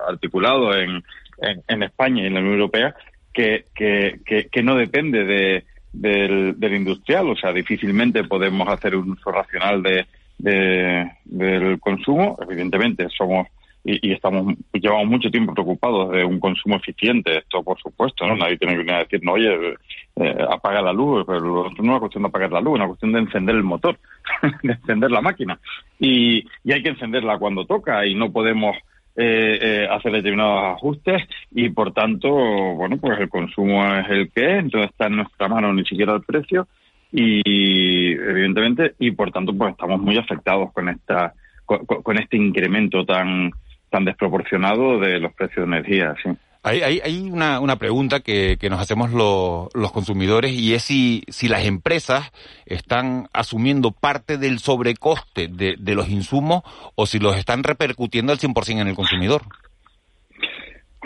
[0.08, 1.02] articulado en,
[1.42, 2.94] en, en, España y en la Unión Europea,
[3.32, 7.30] que, que no depende de, del, del, industrial.
[7.30, 10.06] O sea, difícilmente podemos hacer un uso racional de,
[10.38, 12.38] de del consumo.
[12.40, 13.48] Evidentemente, somos
[13.84, 18.58] y, estamos llevamos mucho tiempo preocupados de un consumo eficiente esto por supuesto no nadie
[18.58, 19.74] tiene que venir a decir no oye
[20.16, 22.88] eh, apaga la luz pero no es una cuestión de apagar la luz es una
[22.88, 23.98] cuestión de encender el motor
[24.62, 25.58] de encender la máquina.
[25.98, 28.76] Y, y hay que encenderla cuando toca y no podemos
[29.16, 34.44] eh, eh, hacer determinados ajustes y por tanto bueno pues el consumo es el que
[34.44, 36.68] es entonces está en nuestra mano ni siquiera el precio
[37.12, 41.34] y evidentemente y por tanto pues estamos muy afectados con esta
[41.66, 43.50] con este incremento tan
[43.90, 46.30] tan desproporcionado de los precios de energía, sí.
[46.62, 50.82] Hay, hay, hay una, una pregunta que, que nos hacemos los, los consumidores y es
[50.82, 52.32] si, si las empresas
[52.66, 56.62] están asumiendo parte del sobrecoste de, de los insumos
[56.96, 59.40] o si los están repercutiendo al 100% en el consumidor.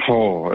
[0.08, 0.52] Oh,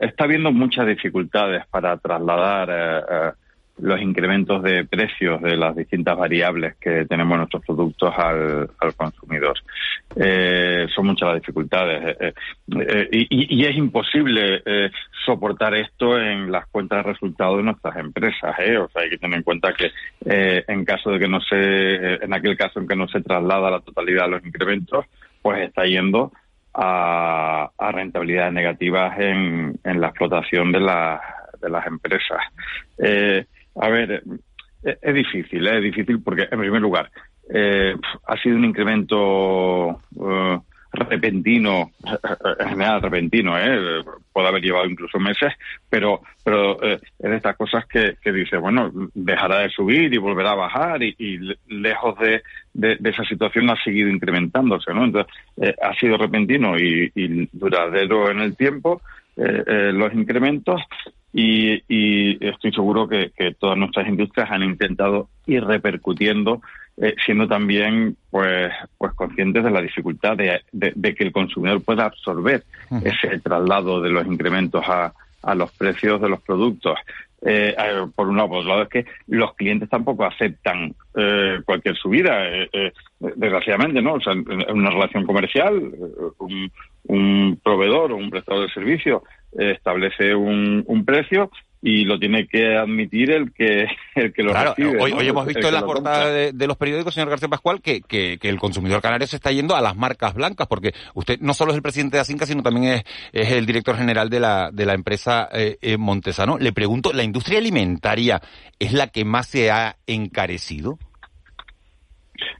[0.00, 3.32] está habiendo muchas dificultades para trasladar eh, eh,
[3.80, 8.94] los incrementos de precios de las distintas variables que tenemos en nuestros productos al, al
[8.94, 9.56] consumidor.
[10.16, 12.32] Eh, son muchas las dificultades eh,
[12.80, 14.90] eh, y, y, es imposible eh,
[15.24, 18.54] soportar esto en las cuentas de resultados de nuestras empresas.
[18.58, 18.78] ¿eh?
[18.78, 19.90] O sea, hay que tener en cuenta que
[20.24, 23.70] eh, en caso de que no se, en aquel caso en que no se traslada
[23.70, 25.04] la totalidad de los incrementos,
[25.42, 26.32] pues está yendo
[26.74, 31.20] a, a rentabilidades negativas en, en la explotación de, la,
[31.60, 32.38] de las empresas.
[32.98, 33.44] Eh,
[33.80, 34.22] a ver,
[34.82, 35.78] es, es difícil, ¿eh?
[35.78, 37.10] es difícil porque, en primer lugar,
[37.52, 37.94] eh,
[38.26, 40.58] ha sido un incremento eh,
[40.92, 41.90] repentino,
[42.58, 44.02] en general repentino, ¿eh?
[44.32, 45.52] puede haber llevado incluso meses,
[45.88, 50.16] pero pero eh, es de estas cosas que, que dice, bueno, dejará de subir y
[50.16, 51.38] volverá a bajar y,
[51.68, 55.04] lejos de, de, esa situación ha seguido incrementándose, ¿no?
[55.04, 59.02] Entonces, eh, ha sido repentino y, y duradero en el tiempo
[59.36, 60.80] eh, los incrementos
[61.32, 66.62] y, y, estoy seguro que, que todas nuestras industrias han intentado ir repercutiendo
[67.00, 72.06] eh, siendo también pues pues conscientes de la dificultad de, de, que el consumidor pueda
[72.06, 72.64] absorber
[73.04, 75.12] ese traslado de los incrementos a,
[75.42, 76.98] a los precios de los productos.
[77.42, 77.76] Eh,
[78.16, 82.36] por un lado, por otro lado es que los clientes tampoco aceptan eh, cualquier subida,
[83.20, 84.14] desgraciadamente, ¿no?
[84.14, 85.92] O sea, en una relación comercial,
[86.38, 86.72] un,
[87.04, 92.76] un proveedor o un prestador de servicio establece un, un precio y lo tiene que
[92.76, 95.00] admitir el que el que lo claro, recibe.
[95.00, 98.38] Hoy, hoy hemos visto en la portada de, los periódicos, señor García Pascual, que, que,
[98.42, 101.76] el consumidor canario se está yendo a las marcas blancas, porque usted no solo es
[101.76, 104.94] el presidente de Asinca, sino también es, es el director general de la, de la
[104.94, 106.58] empresa eh, eh, Montesano.
[106.58, 108.40] Le pregunto, ¿la industria alimentaria
[108.78, 110.98] es la que más se ha encarecido?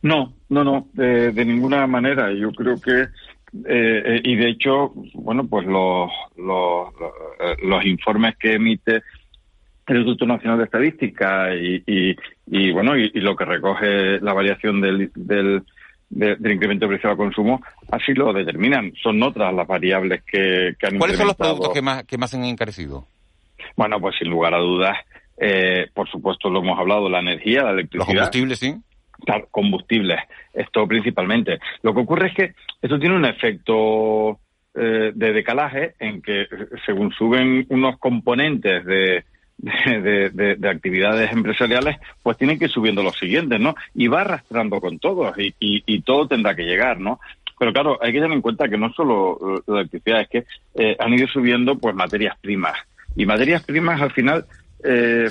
[0.03, 2.33] No, no, no, de, de ninguna manera.
[2.33, 3.09] Yo creo que
[3.53, 6.93] eh, eh, y de hecho, bueno, pues los, los,
[7.63, 9.03] los informes que emite
[9.87, 11.83] el Instituto Nacional de Estadística y,
[12.47, 15.63] y, bueno, y, lo que recoge la variación del, del,
[16.11, 18.93] del incremento de precio al consumo, así lo determinan.
[19.03, 22.35] Son otras las variables que, que han ¿Cuáles son los productos que más, que más
[22.35, 23.07] han encarecido?
[23.77, 24.97] Bueno, pues sin lugar a dudas,
[25.39, 28.07] eh, por supuesto lo hemos hablado, la energía, la electricidad.
[28.07, 28.75] Los combustibles, sí
[29.51, 30.21] combustibles,
[30.53, 31.59] esto principalmente.
[31.83, 34.39] Lo que ocurre es que esto tiene un efecto
[34.75, 36.47] eh, de decalaje en que
[36.87, 39.25] según suben unos componentes de,
[39.59, 43.75] de, actividades empresariales, pues tienen que ir subiendo los siguientes, ¿no?
[43.95, 47.19] Y va arrastrando con todos y, y, todo tendrá que llegar, ¿no?
[47.59, 50.97] Pero claro, hay que tener en cuenta que no solo la electricidad, es que eh,
[51.01, 52.79] han ido subiendo pues materias primas.
[53.17, 54.45] Y materias primas al final
[54.85, 55.29] eh,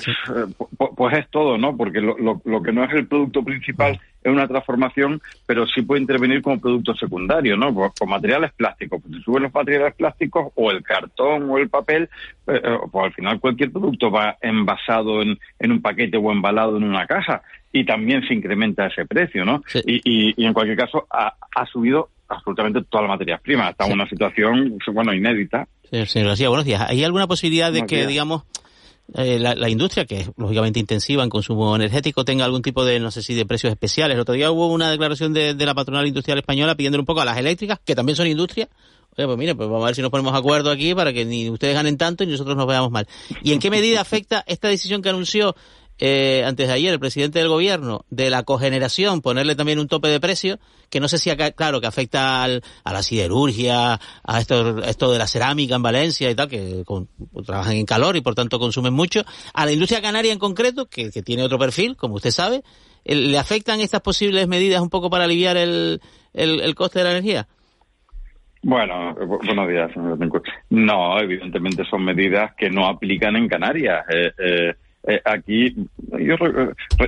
[0.96, 1.76] pues es todo, ¿no?
[1.76, 6.02] Porque lo, lo, que no es el producto principal es una transformación, pero sí puede
[6.02, 7.72] intervenir como producto secundario, ¿no?
[7.72, 9.00] Pues, con materiales plásticos.
[9.02, 12.10] Pues si suben los materiales plásticos o el cartón o el papel,
[12.46, 16.76] eh, eh, pues al final cualquier producto va envasado en, en un paquete o embalado
[16.76, 19.62] en una caja y también se incrementa ese precio, ¿no?
[19.84, 23.70] Y, y, en cualquier caso ha, ha subido absolutamente todas las materias primas.
[23.70, 25.66] Está en una situación, bueno, inédita.
[25.90, 26.82] señor García, buenos días.
[26.88, 28.44] ¿Hay alguna posibilidad de que, digamos,
[29.14, 33.10] eh, la, industria, que es lógicamente intensiva en consumo energético, tenga algún tipo de, no
[33.10, 34.14] sé si de precios especiales.
[34.16, 37.24] El otro día hubo una declaración de, la patronal industrial española pidiendo un poco a
[37.24, 38.68] las eléctricas, que también son industria,
[39.16, 41.24] Oye, pues mire, pues vamos a ver si nos ponemos de acuerdo aquí para que
[41.24, 43.08] ni ustedes ganen tanto ni nosotros nos veamos mal.
[43.42, 45.56] ¿Y en qué medida afecta esta decisión que anunció
[45.98, 50.08] eh, antes de ayer el presidente del gobierno de la cogeneración, ponerle también un tope
[50.08, 50.58] de precio,
[50.90, 55.12] que no sé si acá, claro, que afecta al, a la siderurgia, a esto, esto
[55.12, 56.84] de la cerámica en Valencia y tal, que
[57.44, 59.22] trabajan en calor y por tanto consumen mucho,
[59.54, 62.62] a la industria canaria en concreto, que, que tiene otro perfil, como usted sabe,
[63.04, 66.00] ¿le afectan estas posibles medidas un poco para aliviar el,
[66.32, 67.48] el, el coste de la energía?
[68.62, 69.90] Bueno, buenos días,
[70.70, 74.04] No, evidentemente son medidas que no aplican en Canarias.
[74.10, 74.74] Eh, eh,
[75.08, 75.74] eh, aquí,
[76.20, 76.36] yo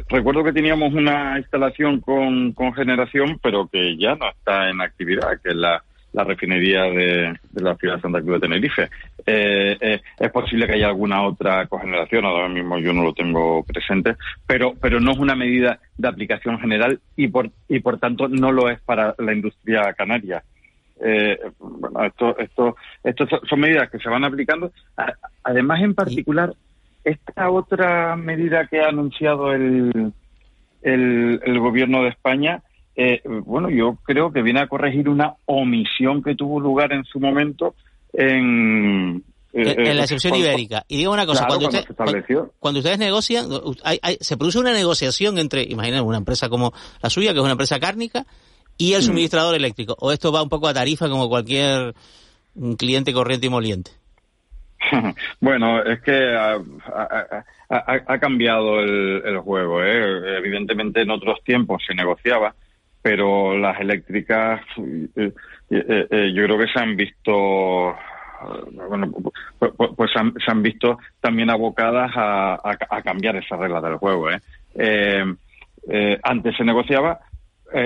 [0.08, 5.38] recuerdo que teníamos una instalación con, con, generación, pero que ya no está en actividad,
[5.42, 5.84] que es la,
[6.14, 8.88] la refinería de, la ciudad de Santa Cruz de Tenerife.
[9.26, 13.62] Eh, eh, es posible que haya alguna otra cogeneración, ahora mismo yo no lo tengo
[13.64, 18.28] presente, pero, pero no es una medida de aplicación general y por, y por tanto
[18.28, 20.42] no lo es para la industria canaria.
[21.58, 24.72] bueno, esto, esto, esto son medidas que se van aplicando.
[25.44, 26.54] Además, en particular,
[27.04, 30.12] esta otra medida que ha anunciado el,
[30.82, 32.62] el, gobierno de España,
[32.96, 37.20] eh, bueno, yo creo que viene a corregir una omisión que tuvo lugar en su
[37.20, 37.74] momento
[38.12, 40.84] en, eh, en, la excepción ibérica.
[40.88, 41.68] Y digo una cosa, cuando,
[42.78, 43.48] ustedes negocian,
[44.20, 47.80] se produce una negociación entre, imagínense, una empresa como la suya, que es una empresa
[47.80, 48.26] cárnica,
[48.76, 49.04] y el mm.
[49.04, 49.96] suministrador eléctrico.
[49.98, 51.94] O esto va un poco a tarifa como cualquier
[52.78, 53.90] cliente corriente y moliente.
[55.40, 56.34] bueno, es que
[57.68, 59.82] ha, cambiado el, juego.
[59.82, 60.38] ¿eh?
[60.38, 62.54] Evidentemente en otros tiempos se negociaba,
[63.02, 64.60] pero las eléctricas
[65.16, 65.32] eh,
[65.70, 67.94] eh, yo creo que se han visto
[68.88, 69.12] bueno,
[69.96, 74.28] pues, se, han, visto también abocadas a, cambiar esas reglas del juego.
[76.22, 77.20] antes se negociaba,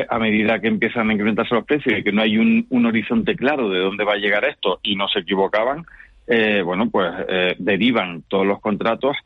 [0.09, 3.69] a medida que empiezan a incrementarse los precios y que no hay un, horizonte claro
[3.69, 5.85] de dónde va a llegar esto y no se equivocaban,
[6.27, 9.17] eh, bueno, pues eh, derivan todos los contratos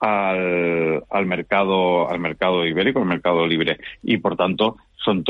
[0.00, 5.24] al, al mercado al mercado ibérico, al mercado libre y por tanto son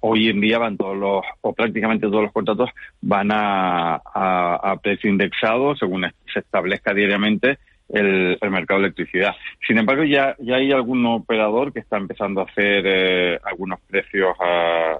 [0.00, 2.70] hoy en día van todos los, o prácticamente todos los contratos
[3.00, 9.34] van a, a, precio indexado según se establezca diariamente el, mercado de electricidad.
[9.66, 14.34] Sin embargo, ya, ya hay algún operador que está empezando a hacer eh, algunos precios,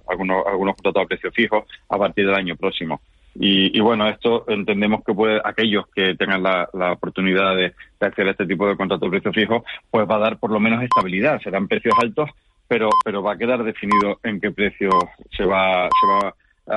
[0.09, 3.01] algunos, algunos contratos a precio fijo a partir del año próximo.
[3.35, 8.67] Y, bueno, esto entendemos que puede, aquellos que tengan la, oportunidad de, hacer este tipo
[8.67, 11.41] de contratos a precio fijo, pues va a dar por lo menos estabilidad.
[11.41, 12.29] Serán precios altos,
[12.67, 14.91] pero, pero va a quedar definido en qué precio
[15.37, 16.35] se va, se va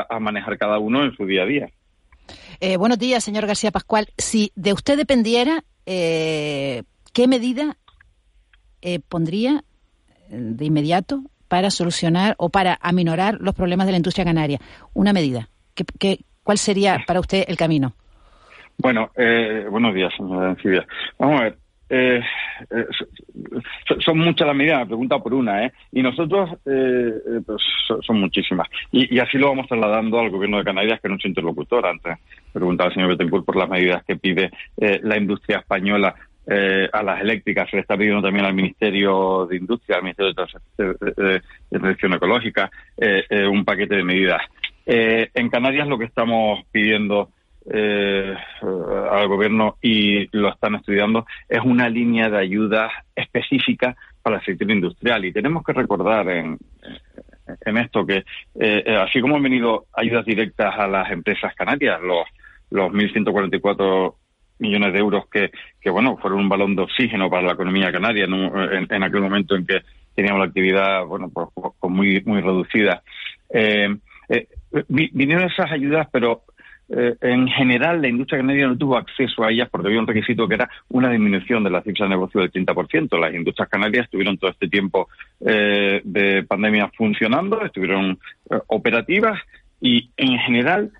[0.09, 1.69] a, manejar cada uno en su día a día.
[2.59, 4.07] Eh, buenos días, señor García Pascual.
[4.17, 7.77] Si de usted dependiera, eh, ¿qué medida
[8.81, 9.63] eh, pondría
[10.29, 14.59] de inmediato para solucionar o para aminorar los problemas de la industria canaria?
[14.93, 15.49] Una medida.
[15.73, 17.93] ¿Qué, cuál sería para usted el camino?
[18.77, 20.55] Bueno, eh, buenos días, señora
[21.17, 21.57] Vamos a ver.
[21.95, 22.19] Eh,
[22.71, 22.85] eh,
[24.03, 25.73] son, muchas las medidas, me pregunta por una, ¿eh?
[25.91, 27.11] Y nosotros, eh,
[27.45, 27.61] pues,
[28.01, 28.67] son, muchísimas.
[28.91, 31.85] Y, así lo vamos trasladando al gobierno de Canarias, que es nuestro interlocutor.
[31.85, 32.17] Antes
[32.51, 36.15] preguntaba el señor Betancourt por las medidas que pide la industria española
[36.47, 37.69] a las eléctricas.
[37.69, 42.71] Se le está pidiendo también al Ministerio de Industria, al Ministerio de, Transición Ecológica,
[43.49, 44.41] un paquete de medidas.
[44.85, 47.29] En Canarias lo que estamos pidiendo
[47.71, 48.35] eh,
[49.11, 54.69] al gobierno y lo están estudiando, es una línea de ayuda específica para el sector
[54.69, 55.23] industrial.
[55.25, 56.57] Y tenemos que recordar en,
[57.65, 58.23] en esto que,
[58.59, 62.27] eh, así como han venido ayudas directas a las empresas canarias, los,
[62.69, 64.15] los 1.144
[64.59, 68.25] millones de euros que, que, bueno, fueron un balón de oxígeno para la economía canaria
[68.25, 69.81] en, en, aquel momento en que
[70.15, 73.03] teníamos la actividad, bueno, pues, pues muy, muy reducida.
[73.49, 73.95] Eh,
[74.29, 74.47] eh,
[74.87, 76.43] vinieron esas ayudas, pero
[76.89, 80.47] eh, en general la industria canaria no tuvo acceso a ellas porque había un requisito
[80.47, 83.19] que era una disminución de la cifra de negocio del 30%.
[83.19, 85.07] Las industrias canarias estuvieron todo este tiempo
[85.45, 89.39] eh, de pandemia funcionando, estuvieron eh, operativas
[89.79, 90.91] y en general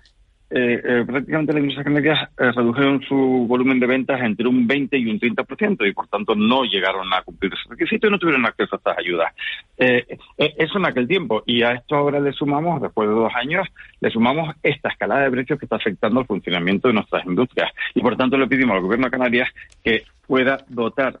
[0.56, 3.16] eh, eh, prácticamente las industrias canarias eh, redujeron su
[3.48, 7.22] volumen de ventas entre un 20 y un 30% y por tanto no llegaron a
[7.22, 9.34] cumplir ese requisito y no tuvieron acceso a estas ayudas.
[9.76, 13.66] eso en aquel tiempo y a esto ahora le sumamos, después de dos años,
[14.00, 18.00] le sumamos esta escalada de precios que está afectando al funcionamiento de nuestras industrias y
[18.00, 19.48] por tanto le pedimos al gobierno de Canarias
[19.82, 21.18] que pueda dotar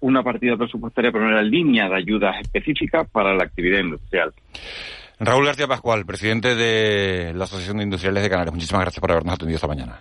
[0.00, 4.34] una partida presupuestaria para una línea de ayudas específicas para la actividad industrial.
[5.18, 8.54] Raúl García Pascual, presidente de la Asociación de Industriales de Canarias.
[8.54, 9.98] Muchísimas gracias por habernos atendido esta mañana.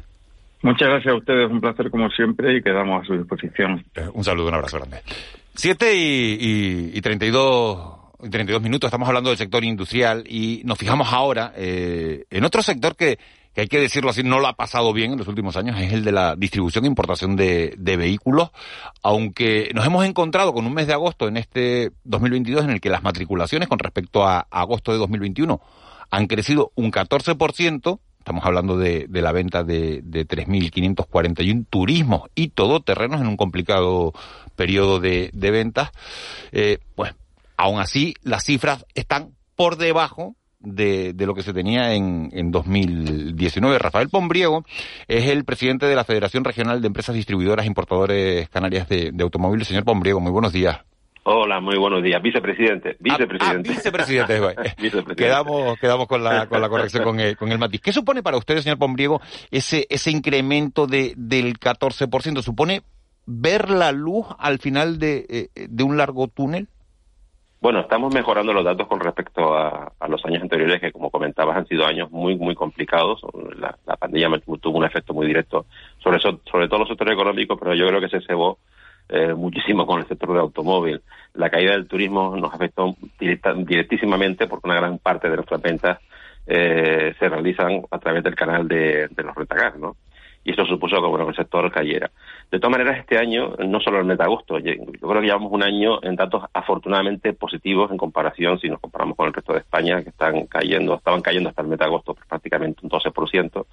[0.62, 3.86] Muchas gracias a ustedes, un placer como siempre y quedamos a su disposición.
[3.96, 5.02] Eh, un saludo, un abrazo grande.
[5.54, 7.96] Siete y, y, y 32
[8.30, 12.96] 32 minutos, estamos hablando del sector industrial y nos fijamos ahora eh, en otro sector
[12.96, 13.20] que
[13.56, 15.94] que hay que decirlo así, no lo ha pasado bien en los últimos años, es
[15.94, 18.52] el de la distribución e importación de, vehículos,
[19.02, 22.90] aunque nos hemos encontrado con un mes de agosto en este 2022 en el que
[22.90, 25.62] las matriculaciones con respecto a agosto de 2021
[26.12, 33.22] han crecido un 14%, estamos hablando de, la venta de, de 3.541 turismos y todoterrenos
[33.22, 34.12] en un complicado
[34.58, 35.92] periodo de, ventas,
[36.52, 37.16] eh, pues
[37.56, 40.36] aún así las cifras están por debajo
[40.66, 43.80] de, de, lo que se tenía en, en 2019.
[43.80, 44.66] Rafael Pombriego
[45.08, 49.68] es el presidente de la Federación Regional de Empresas Distribuidoras e Importadores Canarias de, Automóviles.
[49.68, 50.80] Señor Pombriego, muy buenos días.
[51.24, 52.22] Hola, muy buenos días.
[52.22, 52.92] Vicepresidente.
[52.92, 53.70] Ah, vicepresidente.
[53.70, 54.34] Ah, vicepresidente.
[54.78, 55.16] vicepresidente.
[55.16, 57.82] Quedamos, quedamos con la, con la corrección con el, con el matiz.
[57.82, 62.44] ¿Qué supone para usted, señor Pombriego, ese, ese incremento de, del 14%?
[62.44, 62.84] ¿Supone
[63.26, 66.68] ver la luz al final de, eh, de un largo túnel?
[67.66, 71.66] Bueno, estamos mejorando los datos con respecto a, los años anteriores, que como comentabas han
[71.66, 73.22] sido años muy, muy complicados.
[73.58, 75.66] La, pandemia tuvo un efecto muy directo
[75.98, 78.60] sobre, sobre todo los sectores económicos, pero yo creo que se cebó
[79.10, 81.02] eh, muchísimo con el sector del automóvil.
[81.34, 86.00] La caída del turismo nos afectó directísimamente porque una gran parte de nuestras ventas
[86.46, 89.96] eh, se realizan a través del canal de, los retacar, ¿no?
[90.44, 92.12] y esto supuso que bueno, el sector cayera.
[92.52, 95.52] De todas maneras, este año, no solo el mes de agosto, yo creo que llevamos
[95.52, 99.60] un año en datos afortunadamente positivos en comparación, si nos comparamos con el resto de
[99.60, 103.66] España, que están cayendo, estaban cayendo hasta el mes de agosto prácticamente un 12%.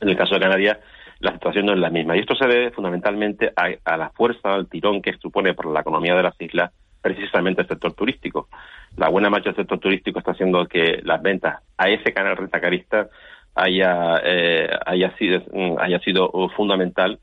[0.00, 0.78] En el caso de Canarias,
[1.20, 2.16] la situación no es la misma.
[2.16, 6.14] Y esto se debe fundamentalmente a, la fuerza, al tirón que supone para la economía
[6.14, 8.48] de las islas precisamente el sector turístico.
[8.96, 13.08] La buena marcha del sector turístico está haciendo que las ventas a ese canal rentacarista
[13.54, 17.18] haya, eh, haya, sido, mm, haya sido fundamental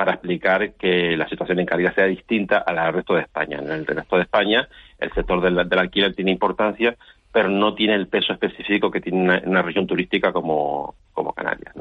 [0.00, 3.58] para explicar que la situación en Canarias sea distinta a la del resto de España.
[3.58, 4.66] En el resto de España,
[4.98, 6.96] el sector del, alquiler tiene importancia,
[7.30, 11.74] pero no tiene el peso específico que tiene una, región turística como, como Canarias.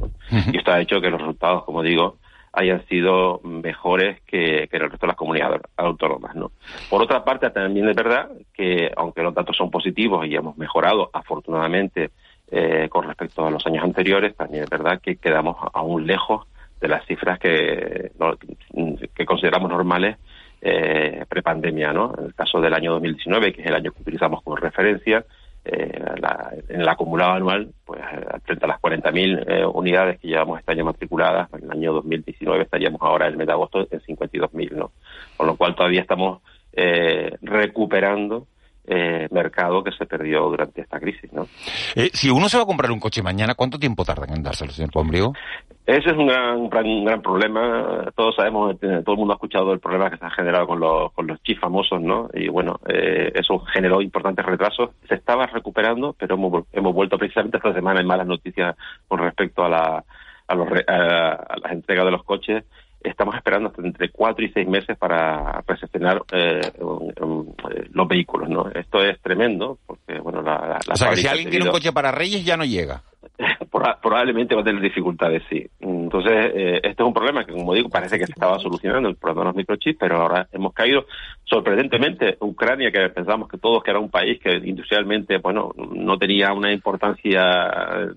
[0.52, 2.18] Y esto ha hecho que los resultados, como digo,
[2.52, 6.36] hayan sido mejores que, que en el resto de las comunidades autónomas.
[6.36, 6.52] ¿no?
[6.90, 11.10] Por otra parte, también es verdad que, aunque los datos son positivos y hemos mejorado,
[11.14, 12.10] afortunadamente,
[12.52, 16.48] eh, con respecto a los años anteriores, también es verdad que quedamos aún lejos
[16.80, 18.12] de las cifras que,
[19.26, 20.18] consideramos normales
[20.62, 22.14] eh, prepandemia, ¿no?
[22.18, 25.26] En el caso del año 2019, que es el año que utilizamos como referencia,
[25.66, 26.02] eh,
[26.70, 28.02] en el acumulado anual, pues
[28.44, 32.64] frente a las 40.000 eh, unidades que llevamos este año matriculadas, en el año 2019
[32.64, 34.92] estaríamos ahora en el mes de agosto en 52.000, ¿no?
[35.36, 36.42] Con lo cual todavía estamos
[36.74, 38.48] eh, recuperando
[38.90, 41.32] eh, mercado que se perdió durante esta crisis.
[41.32, 41.48] ¿no?
[41.96, 44.72] Eh, si uno se va a comprar un coche mañana, ¿cuánto tiempo tarda en dárselo,
[44.72, 45.34] señor Pombrigo?
[45.86, 48.12] Ese es un gran, un gran problema.
[48.16, 50.80] Todos sabemos, eh, todo el mundo ha escuchado el problema que se ha generado con
[50.80, 52.30] los, con los chips famosos, ¿no?
[52.34, 54.92] Y bueno, eh, eso generó importantes retrasos.
[55.08, 58.76] Se estaba recuperando, pero hemos, hemos vuelto precisamente esta semana en malas noticias
[59.08, 60.04] con respecto a la,
[60.48, 62.64] a, los, a, a las entregas de los coches
[63.02, 66.62] estamos esperando hasta entre cuatro y seis meses para recepcionar eh,
[67.92, 68.70] los vehículos, ¿no?
[68.70, 70.80] Esto es tremendo, porque, bueno, la...
[70.86, 73.02] la o sea, que si alguien tiene un coche para Reyes ya no llega.
[74.02, 75.66] Probablemente va a tener dificultades, sí.
[75.80, 79.16] Entonces, eh, este es un problema que, como digo, parece que se estaba solucionando el
[79.16, 81.06] problema de los microchips, pero ahora hemos caído
[81.46, 82.38] sorprendentemente.
[82.42, 86.72] Ucrania, que pensamos que todos que era un país que industrialmente, bueno, no tenía una
[86.74, 87.42] importancia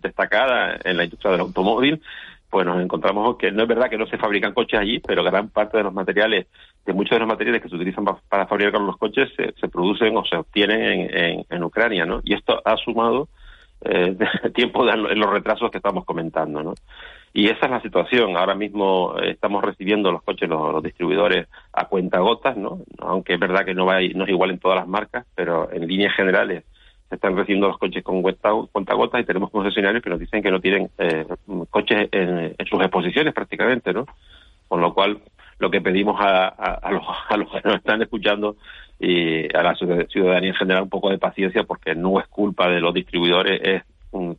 [0.01, 2.03] destacada en la industria del automóvil,
[2.53, 5.49] pues nos encontramos que no es verdad que no se fabrican coches allí, pero gran
[5.49, 6.49] parte de los materiales,
[6.85, 10.25] de muchos de los materiales que se utilizan para, fabricar los coches, se, producen o
[10.27, 12.21] se obtienen en, Ucrania, ¿no?
[12.23, 13.31] Y esto ha sumado
[13.87, 14.15] eh,
[14.55, 16.75] tiempo en los retrasos que estamos comentando, ¿no?
[17.33, 18.37] Y esa es la situación.
[18.37, 22.81] Ahora mismo estamos recibiendo los coches, los, distribuidores, a cuentagotas, ¿no?
[22.99, 25.89] Aunque es verdad que no, va, no es igual en todas las marcas, pero en
[25.89, 26.65] líneas generales
[27.13, 30.63] se están recibiendo los coches con cuentagotas y tenemos concesionarios que nos dicen que no
[30.63, 31.27] tienen eh,
[31.69, 34.07] coches en, sus exposiciones prácticamente, ¿no?
[34.67, 35.19] Con lo cual,
[35.59, 38.57] lo que pedimos a, a, los, a los que nos están escuchando
[38.99, 42.81] y a la ciudadanía en general un poco de paciencia porque no es culpa de
[42.81, 43.83] los distribuidores, es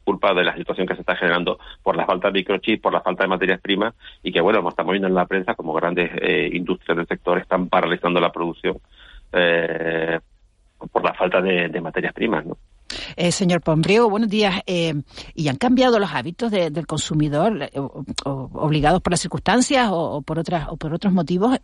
[0.04, 3.02] culpa de la situación que se está generando por la falta de microchips, por la
[3.02, 3.94] falta de materias primas
[4.24, 7.70] y que, bueno, estamos viendo en la prensa como grandes eh, industrias del sector están
[7.70, 8.78] paralizando la producción
[9.32, 10.20] eh,
[10.92, 12.58] por la falta de, materias primas, ¿no?
[13.16, 14.62] Eh, señor Pombriego, buenos días.
[14.68, 14.94] Eh,
[15.34, 17.72] ¿Y han cambiado los hábitos del consumidor, eh,
[18.24, 21.58] obligados por las circunstancias o, por otras o por otros motivos?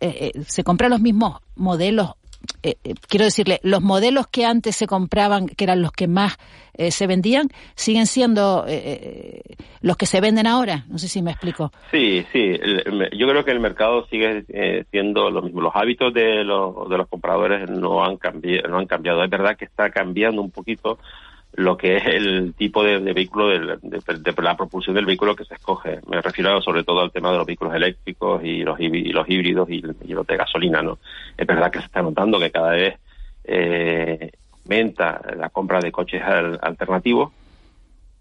[0.46, 2.14] ¿Se compran los mismos modelos
[2.62, 6.36] eh, eh, quiero decirle, los modelos que antes se compraban, que eran los que más
[6.74, 8.64] eh, se vendían, siguen siendo
[9.82, 10.84] los que se venden ahora.
[10.88, 11.72] No sé si me explico.
[11.90, 12.58] Sí, sí.
[13.12, 14.44] yo creo que el mercado sigue
[14.90, 15.60] siendo lo mismo.
[15.60, 19.24] Los hábitos de los, de los compradores no han, cambiado, no han cambiado.
[19.24, 20.98] Es verdad que está cambiando un poquito
[21.54, 23.78] lo que es el tipo de, vehículo, de,
[24.42, 26.00] la propulsión del vehículo que se escoge.
[26.06, 29.80] Me refiero sobre todo al tema de los vehículos eléctricos y los, los híbridos y,
[29.80, 30.82] los de gasolina.
[30.82, 30.98] ¿no?
[31.36, 32.98] Es verdad que se está notando que cada vez
[33.44, 34.30] eh,
[34.62, 37.32] aumenta la compra de coches alternativos,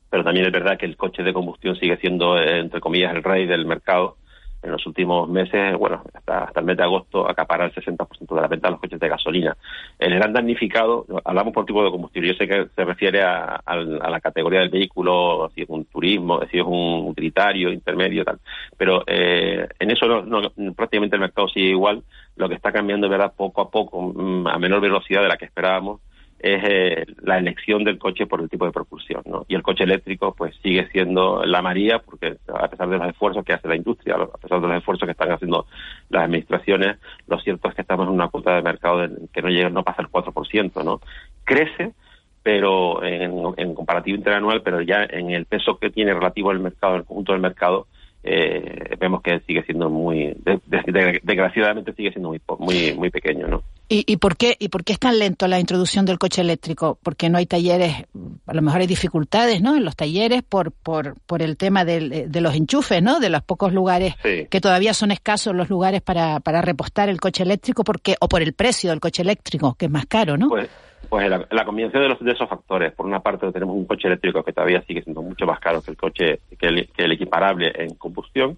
[0.10, 3.24] pero también es verdad que el coche de combustión sigue siendo, eh, entre comillas, el
[3.24, 4.18] rey del mercado
[4.62, 8.42] en los últimos meses, bueno, hasta, hasta el mes de agosto acapara el 60% de
[8.42, 9.56] la venta de los coches de gasolina.
[9.98, 14.20] El gran damnificado, hablamos por tipo de combustible, yo sé que se refiere a, la
[14.20, 18.40] categoría del vehículo, si es un turismo, si es un utilitario, intermedio, tal.
[18.78, 22.04] Pero eh, en eso no, prácticamente el mercado sigue igual.
[22.36, 25.46] Lo que está cambiando, verdad, poco a poco, mm, a menor velocidad de la que
[25.46, 26.02] esperábamos,
[26.40, 29.46] es eh, la elección del coche por el tipo de propulsión, ¿no?
[29.48, 33.44] Y el coche eléctrico, pues sigue siendo la María, porque a pesar de los esfuerzos
[33.44, 35.68] que hace la industria, a pesar de los esfuerzos que están haciendo
[36.10, 39.70] las administraciones, lo cierto es que estamos en una cuota de mercado que no llega,
[39.70, 41.02] no pasa el 4%, ¿no?
[41.44, 41.94] Crece,
[42.42, 46.96] pero en, en comparativo interanual, pero ya en el peso que tiene relativo al mercado,
[46.96, 47.88] el conjunto del mercado,
[48.24, 50.36] eh, vemos que sigue siendo muy,
[50.66, 53.64] desgraciadamente sigue siendo muy, muy, muy pequeño, ¿no?
[53.90, 57.00] ¿Y, ¿Y, por qué, ¿Y por qué es tan lento la introducción del coche eléctrico?
[57.02, 58.06] Porque no hay talleres,
[58.46, 59.76] a lo mejor hay dificultades, ¿no?
[59.76, 63.20] En los talleres por, por, por el tema de los enchufes, ¿no?
[63.20, 67.44] De los pocos lugares que todavía son escasos los lugares para, para repostar el coche
[67.44, 70.50] eléctrico, porque o por el precio del coche eléctrico, que es más caro, ¿no?
[70.50, 70.70] Pues
[71.10, 72.94] pues la, combinación de, los, de esos factores.
[72.94, 75.92] Por una parte tenemos un coche eléctrico que todavía sigue siendo mucho más caro que
[75.92, 78.58] el coche que el, equiparable en combustión.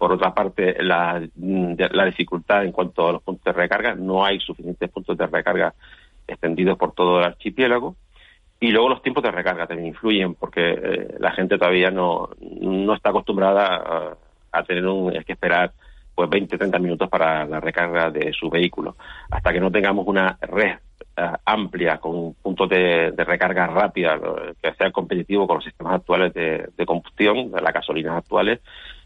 [0.00, 3.94] Por otra parte, la, la dificultad en cuanto a los puntos de recarga.
[3.94, 5.74] No hay suficientes puntos de recarga
[6.26, 7.96] extendidos por todo el archipiélago.
[8.58, 12.94] Y luego los tiempos de recarga también influyen porque eh, la gente todavía no, no
[12.94, 14.16] está acostumbrada
[14.50, 15.72] a, tener un, que esperar
[16.14, 18.96] pues 20, 30 minutos para la recarga de su vehículo.
[19.30, 20.78] Hasta que no tengamos una red
[21.14, 24.18] eh, amplia, con puntos de, de, recarga rápida,
[24.62, 28.60] que sea competitivo con los sistemas actuales de, combustión, de las gasolinas actuales,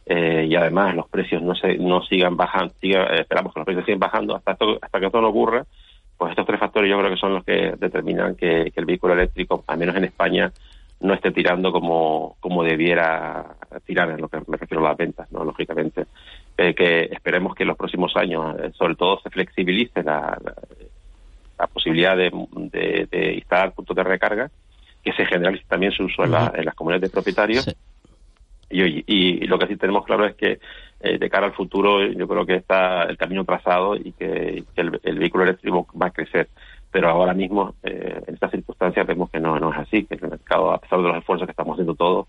[0.07, 3.85] eh, y además los precios no se no sigan bajando, siga, esperamos que los precios
[3.87, 5.65] sigan bajando hasta hasta que esto no ocurra,
[6.17, 9.65] pues estos tres factores yo creo que son los que determinan que, el vehículo eléctrico,
[9.67, 10.53] al menos en España,
[11.01, 15.31] no esté tirando como, como debiera tirar, en lo que me refiero a las ventas,
[15.33, 15.45] ¿no?
[15.45, 16.07] lógicamente.
[16.57, 20.39] Eh, que esperemos que en los próximos años, eh, sobre todo, se flexibilice la,
[21.59, 22.31] la, posibilidad de,
[23.11, 24.51] de, instalar puntos de recarga,
[25.03, 27.77] que se generalice también su uso en, las comunidades de propietarios.
[28.71, 30.59] Y, y, lo que sí tenemos claro es que
[31.01, 35.19] eh, de cara al futuro yo creo que está el camino trazado y que, el,
[35.19, 36.49] vehículo eléctrico va a crecer.
[36.91, 40.31] Pero ahora mismo, eh, en estas circunstancias, vemos que no, no es así, que el
[40.31, 42.29] mercado, a pesar de los esfuerzos que estamos haciendo todos,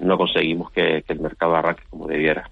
[0.00, 2.50] no conseguimos que el mercado arranque como debiera.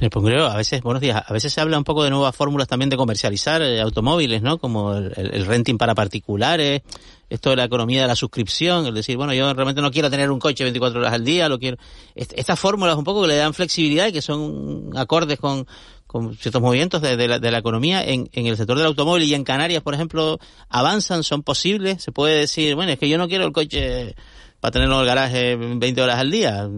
[0.00, 2.66] Señor Pongreo, a veces, buenos días, a veces se habla un poco de nuevas fórmulas
[2.66, 4.56] también de comercializar eh, automóviles, ¿no?
[4.56, 6.80] Como el, renting para particulares,
[7.28, 10.30] esto de la economía de la suscripción, es decir, bueno, yo realmente no quiero tener
[10.30, 11.76] un coche 24 horas al día, lo quiero.
[12.14, 15.66] estas fórmulas un poco que le dan flexibilidad y que son acordes con,
[16.06, 19.44] con ciertos movimientos de, la, de la, economía en, el sector del automóvil y en
[19.44, 20.38] Canarias, por ejemplo,
[20.70, 24.14] avanzan, son posibles, se puede decir, bueno, es que yo no quiero el coche
[24.60, 26.70] para tenerlo en el garaje 20 horas al día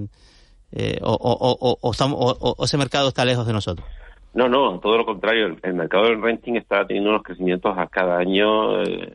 [0.73, 3.87] eh, o, o, o, ese mercado está lejos de nosotros?
[4.35, 5.57] No, no, todo lo contrario.
[5.63, 9.13] El, mercado del renting está teniendo unos crecimientos a cada año eh,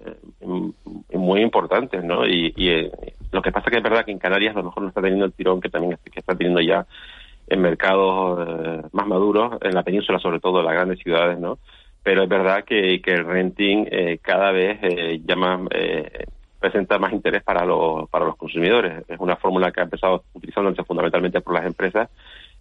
[1.14, 2.28] muy importantes, ¿no?
[2.28, 2.92] Y, eh,
[3.32, 5.26] lo que pasa que es verdad que en Canarias a lo mejor no está teniendo
[5.26, 6.86] el tirón que también que está teniendo ya
[7.48, 11.58] en mercados más maduros, en la península sobre todo, en las grandes ciudades, ¿no?
[12.04, 13.86] Pero es verdad que, que el renting
[14.22, 14.80] cada vez
[15.26, 15.66] llama
[16.60, 19.04] presenta más interés para los, para los consumidores.
[19.08, 22.10] Es una fórmula que ha empezado utilizándose fundamentalmente por las empresas,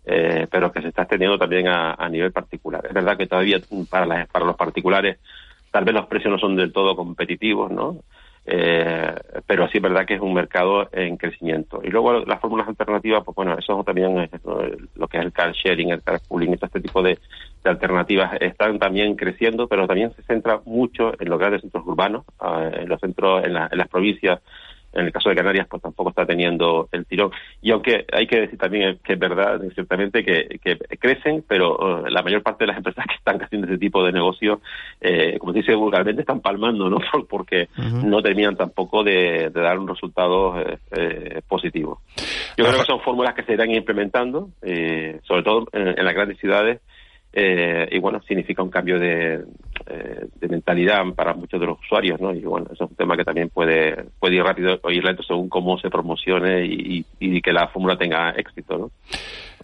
[0.05, 2.85] eh, pero que se está extendiendo también a, nivel particular.
[2.87, 3.59] Es verdad que todavía
[3.91, 5.19] para, las, para los particulares
[5.71, 7.99] tal vez los precios no son del todo competitivos, ¿no?
[8.49, 9.13] Eh,
[9.45, 11.81] pero sí es verdad que es un mercado en crecimiento.
[11.83, 14.31] Y luego las fórmulas alternativas, pues bueno, eso también es
[14.95, 17.19] lo que es el car sharing, el car pooling, este tipo de,
[17.69, 22.71] alternativas están también creciendo, pero también se centra mucho en los grandes centros urbanos, ah,
[22.73, 24.41] en los centros, en, en las provincias
[24.97, 27.31] en el caso de Canarias, pues tampoco está teniendo el tirón.
[27.61, 30.59] Y aunque hay que decir también que es verdad, ciertamente, que,
[30.99, 34.13] crecen, pero uh, la mayor parte de las empresas que están haciendo ese tipo de
[34.13, 34.61] negocio,
[35.01, 36.99] eh, como se dice vulgarmente, están palmando, ¿no?
[37.29, 42.01] Porque no terminan tampoco de, dar un resultado eh, eh, positivo.
[42.57, 44.49] Yo creo que son fórmulas que se irán implementando,
[45.25, 46.81] sobre todo en las grandes ciudades,
[47.39, 49.45] eh, y bueno, significa un cambio de,
[49.87, 52.33] eh, de, mentalidad para muchos de los usuarios, ¿no?
[52.33, 55.23] Y bueno, eso es un tema que también puede, puede ir rápido o ir lento
[55.23, 58.91] según cómo se promocione y, y, que la fórmula tenga éxito, ¿no?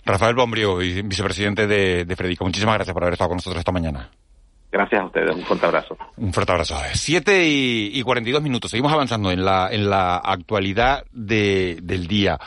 [0.04, 4.10] Rafael Bombrio, vicepresidente de, de Fredica, muchísimas gracias por haber estado con nosotros esta mañana.
[4.70, 5.96] Gracias a ustedes, un fuerte abrazo.
[6.18, 6.74] Un fuerte abrazo.
[6.92, 12.38] Siete y, y 42 minutos, seguimos avanzando en la, en la actualidad de, del día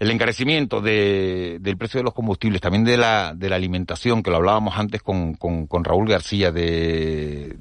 [0.00, 4.30] el encarecimiento de, del precio de los combustibles, también de la, de la alimentación, que
[4.30, 5.36] lo hablábamos antes con,
[5.84, 7.54] Raúl García, de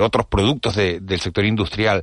[0.00, 2.02] otros productos del sector industrial,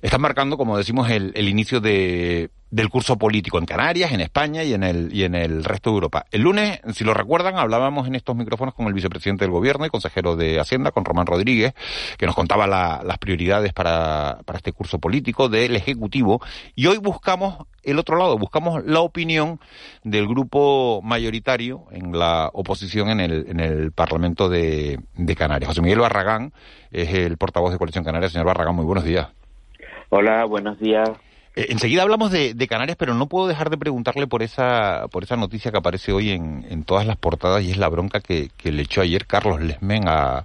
[0.00, 4.62] están marcando, como decimos, el, el inicio de, del curso político en Canarias, en España
[4.62, 6.26] y en el y en el resto de Europa.
[6.30, 9.88] El lunes, si lo recuerdan, hablábamos en estos micrófonos con el vicepresidente del gobierno y
[9.88, 11.74] consejero de Hacienda, con Román Rodríguez,
[12.18, 16.40] que nos contaba las prioridades para, para este curso político del Ejecutivo.
[16.74, 19.60] Y hoy buscamos el otro lado, buscamos la opinión
[20.04, 25.68] del grupo mayoritario en la oposición en el, en el Parlamento de, de Canarias.
[25.68, 26.52] José Miguel Barragán
[26.90, 28.28] es el portavoz de Coalición Canaria.
[28.28, 29.28] Señor Barragán, muy buenos días.
[30.10, 31.10] Hola, buenos días.
[31.58, 35.34] Eh, enseguida hablamos de, Canarias, pero no puedo dejar de preguntarle por esa, por esa
[35.34, 38.82] noticia que aparece hoy en, en todas las portadas y es la bronca que, le
[38.82, 40.44] echó ayer Carlos Lesmen a,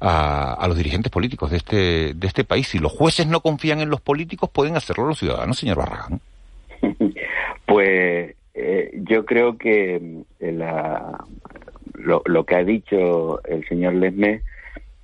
[0.00, 2.66] a, los dirigentes políticos de este, de este país.
[2.66, 6.20] Si los jueces no confían en los políticos, pueden hacerlo los ciudadanos, señor Barragán.
[7.66, 9.96] Pues eh, yo creo que
[10.38, 11.18] eh, la,
[11.94, 14.42] lo, lo, que ha dicho el señor Lesme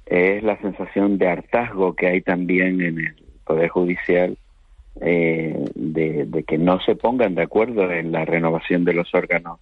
[0.07, 3.15] es la sensación de hartazgo que hay también en el
[3.45, 4.39] Poder Judicial
[5.01, 9.59] eh, de, que no se pongan de acuerdo en la renovación de los órganos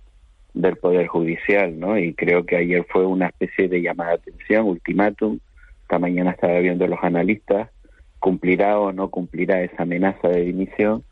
[0.54, 1.98] del Poder Judicial, ¿no?
[1.98, 5.38] Y creo que ayer fue una especie de llamada de atención, ultimátum.
[5.82, 7.70] Esta mañana estaba viendo los analistas,
[8.18, 11.04] cumplirá o no cumplirá esa amenaza de dimisión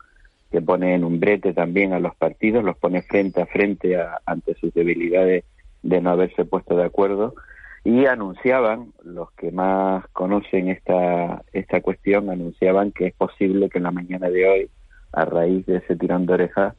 [0.51, 4.55] que pone en un brete también a los partidos, los pone frente a frente ante
[4.55, 5.45] sus debilidades
[5.83, 7.35] de no haberse puesto de acuerdo
[7.83, 13.85] y anunciaban, los que más conocen esta, esta cuestión, anunciaban que es posible que en
[13.85, 14.69] la mañana de hoy,
[15.13, 16.75] a raíz de ese tirón de orejas,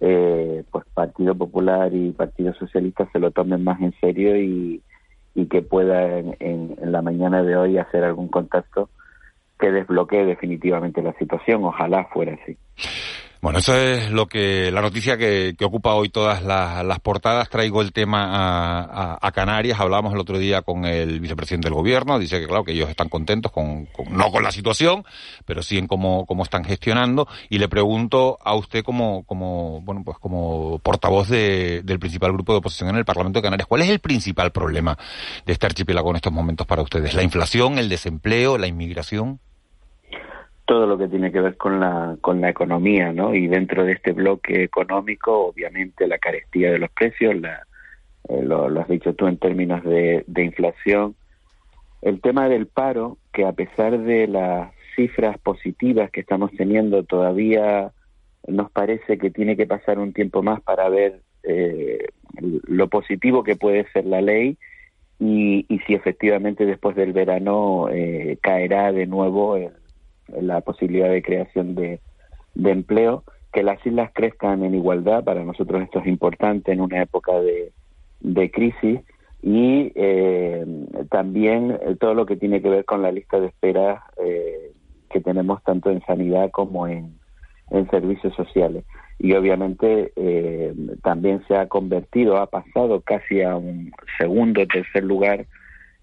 [0.00, 4.82] eh, pues Partido Popular y Partido Socialista se lo tomen más en serio y,
[5.34, 8.90] y que puedan en, en, la mañana de hoy hacer algún contacto
[9.58, 11.64] que desbloquee definitivamente la situación.
[11.64, 12.56] Ojalá fuera así.
[13.44, 17.50] Bueno, eso es lo que la noticia que, ocupa hoy todas las, portadas.
[17.50, 19.78] Traigo el tema a, Canarias.
[19.78, 22.18] Hablábamos el otro día con el vicepresidente del gobierno.
[22.18, 25.04] Dice que claro que ellos están contentos con, no con la situación,
[25.44, 27.28] pero sí en cómo, cómo están gestionando.
[27.50, 32.60] Y le pregunto a usted como como bueno pues como portavoz del principal grupo de
[32.60, 34.96] oposición en el Parlamento de Canarias, ¿cuál es el principal problema
[35.44, 37.12] de este archipiélago en estos momentos para ustedes?
[37.12, 39.38] ¿La inflación, el desempleo, la inmigración?
[40.64, 43.34] Todo lo que tiene que ver con la, con la economía, ¿no?
[43.34, 47.66] Y dentro de este bloque económico, obviamente, la carestía de los precios, la,
[48.28, 51.14] eh, lo, has dicho tú en términos de, de inflación.
[52.00, 57.92] El tema del paro, que a pesar de las cifras positivas que estamos teniendo, todavía
[58.46, 62.06] nos parece que tiene que pasar un tiempo más para ver eh,
[62.40, 64.56] lo positivo que puede ser la ley
[65.18, 69.70] y, y si efectivamente después del verano eh, caerá de nuevo el,
[70.28, 72.00] la posibilidad de creación de,
[72.56, 77.32] empleo, que las islas crezcan en igualdad, para nosotros esto es importante en una época
[77.40, 77.72] de,
[78.20, 79.00] de crisis,
[79.42, 80.64] y eh,
[81.10, 84.72] también todo lo que tiene que ver con la lista de espera eh,
[85.10, 87.18] que tenemos tanto en sanidad como en,
[87.70, 88.84] en servicios sociales.
[89.18, 95.04] Y obviamente eh, también se ha convertido, ha pasado casi a un segundo o tercer
[95.04, 95.46] lugar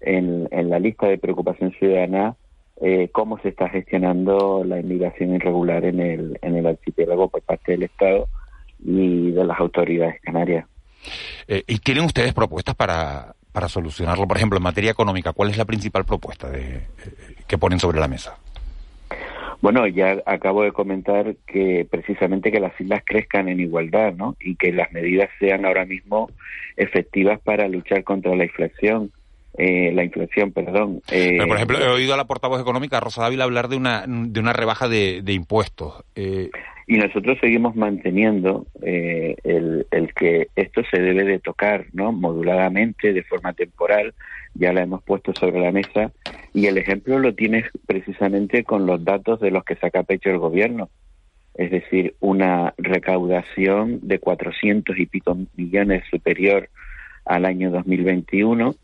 [0.00, 2.36] en, en la lista de preocupación ciudadana
[2.84, 7.72] eh, cómo se está gestionando la inmigración irregular en el, en el archipiélago por parte
[7.72, 8.28] del Estado
[8.84, 10.66] y de las autoridades canarias.
[11.46, 14.26] Eh, ¿Y tienen ustedes propuestas para, para solucionarlo?
[14.26, 16.82] Por ejemplo, en materia económica, ¿cuál es la principal propuesta de, eh,
[17.46, 18.36] que ponen sobre la mesa?
[19.60, 24.34] Bueno, ya acabo de comentar que precisamente que las islas crezcan en igualdad, ¿no?
[24.40, 26.30] Y que las medidas sean ahora mismo
[26.76, 29.12] efectivas para luchar contra la inflación
[29.58, 31.02] eh, la inflación, perdón.
[31.10, 34.40] Eh, por ejemplo, he oído a la portavoz económica, Rosa Dávila, hablar de una, de
[34.40, 36.02] una rebaja de, impuestos.
[36.14, 36.50] Eh,
[36.86, 42.12] y nosotros seguimos manteniendo el, el, que esto se debe de tocar, ¿no?
[42.12, 44.14] Moduladamente, de forma temporal,
[44.54, 46.12] ya la hemos puesto sobre la mesa,
[46.54, 50.38] y el ejemplo lo tienes precisamente con los datos de los que saca pecho el
[50.38, 50.88] gobierno.
[51.54, 56.70] Es decir, una recaudación de 400 y pico millones superior
[57.26, 58.74] al año 2021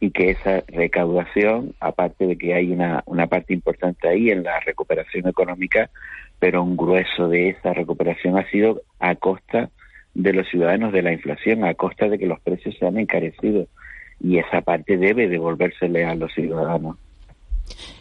[0.00, 4.60] y que esa recaudación, aparte de que hay una, una parte importante ahí en la
[4.60, 5.90] recuperación económica,
[6.38, 9.70] pero un grueso de esa recuperación ha sido a costa
[10.14, 13.66] de los ciudadanos de la inflación, a costa de que los precios se han encarecido.
[14.20, 16.96] Y esa parte debe devolvérsele a los ciudadanos.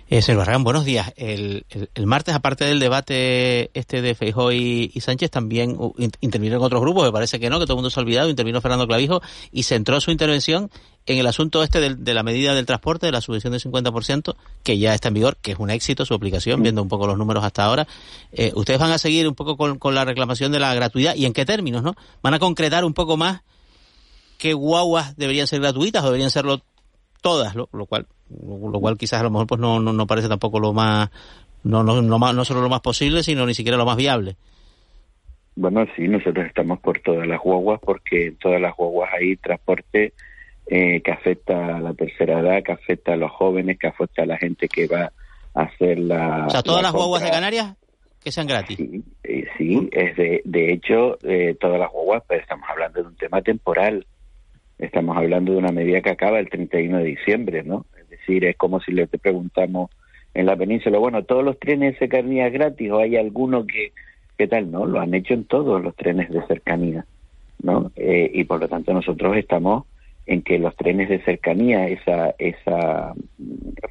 [0.09, 1.11] Eh, señor Barragán, buenos días.
[1.17, 6.81] El, el, martes, aparte del debate este de Feijóo y, Sánchez, también uh, intervinieron otros
[6.81, 9.21] grupos, me parece que no, que todo el mundo se ha olvidado, intervino Fernando Clavijo
[9.51, 10.71] y centró su intervención
[11.07, 14.77] en el asunto este de la medida del transporte, de la subvención del 50%, que
[14.77, 17.43] ya está en vigor, que es un éxito su aplicación, viendo un poco los números
[17.43, 17.87] hasta ahora.
[18.31, 21.25] Eh, ¿Ustedes van a seguir un poco con, con la reclamación de la gratuidad y
[21.25, 21.95] en qué términos, no?
[22.21, 23.41] ¿Van a concretar un poco más
[24.37, 26.61] qué guaguas deberían ser gratuitas o deberían serlo
[27.27, 30.71] todas, lo, cual lo, cual quizás a lo mejor pues no, no, parece tampoco lo
[30.71, 31.09] más
[31.63, 34.37] no, no, no, no solo lo más posible, sino ni siquiera lo más viable.
[35.57, 40.13] Bueno, sí, nosotros estamos por todas las guaguas porque en todas las guaguas hay transporte
[40.67, 44.25] eh, que afecta a la tercera edad, que afecta a los jóvenes, que afecta a
[44.25, 45.11] la gente que va
[45.53, 46.45] a hacer la...
[46.47, 47.75] O sea, todas las guaguas de Canarias
[48.23, 48.77] que sean gratis.
[48.77, 53.07] Sí, eh, sí es de, de hecho, eh, todas las guaguas, pero estamos hablando de
[53.07, 54.05] un tema temporal.
[54.79, 57.85] Estamos hablando de una medida que acaba el 31 de diciembre, ¿no?
[57.99, 59.89] Es decir, es como si le preguntamos
[60.33, 63.91] en la península, bueno, ¿todos los trenes de cercanía gratis o hay alguno que,
[64.37, 64.69] qué tal?
[64.69, 67.05] No, lo han hecho en todos los trenes de cercanía,
[67.63, 67.91] ¿no?
[67.95, 69.85] Eh, y por lo tanto nosotros estamos
[70.27, 73.13] en que los trenes de cercanía, esa, esa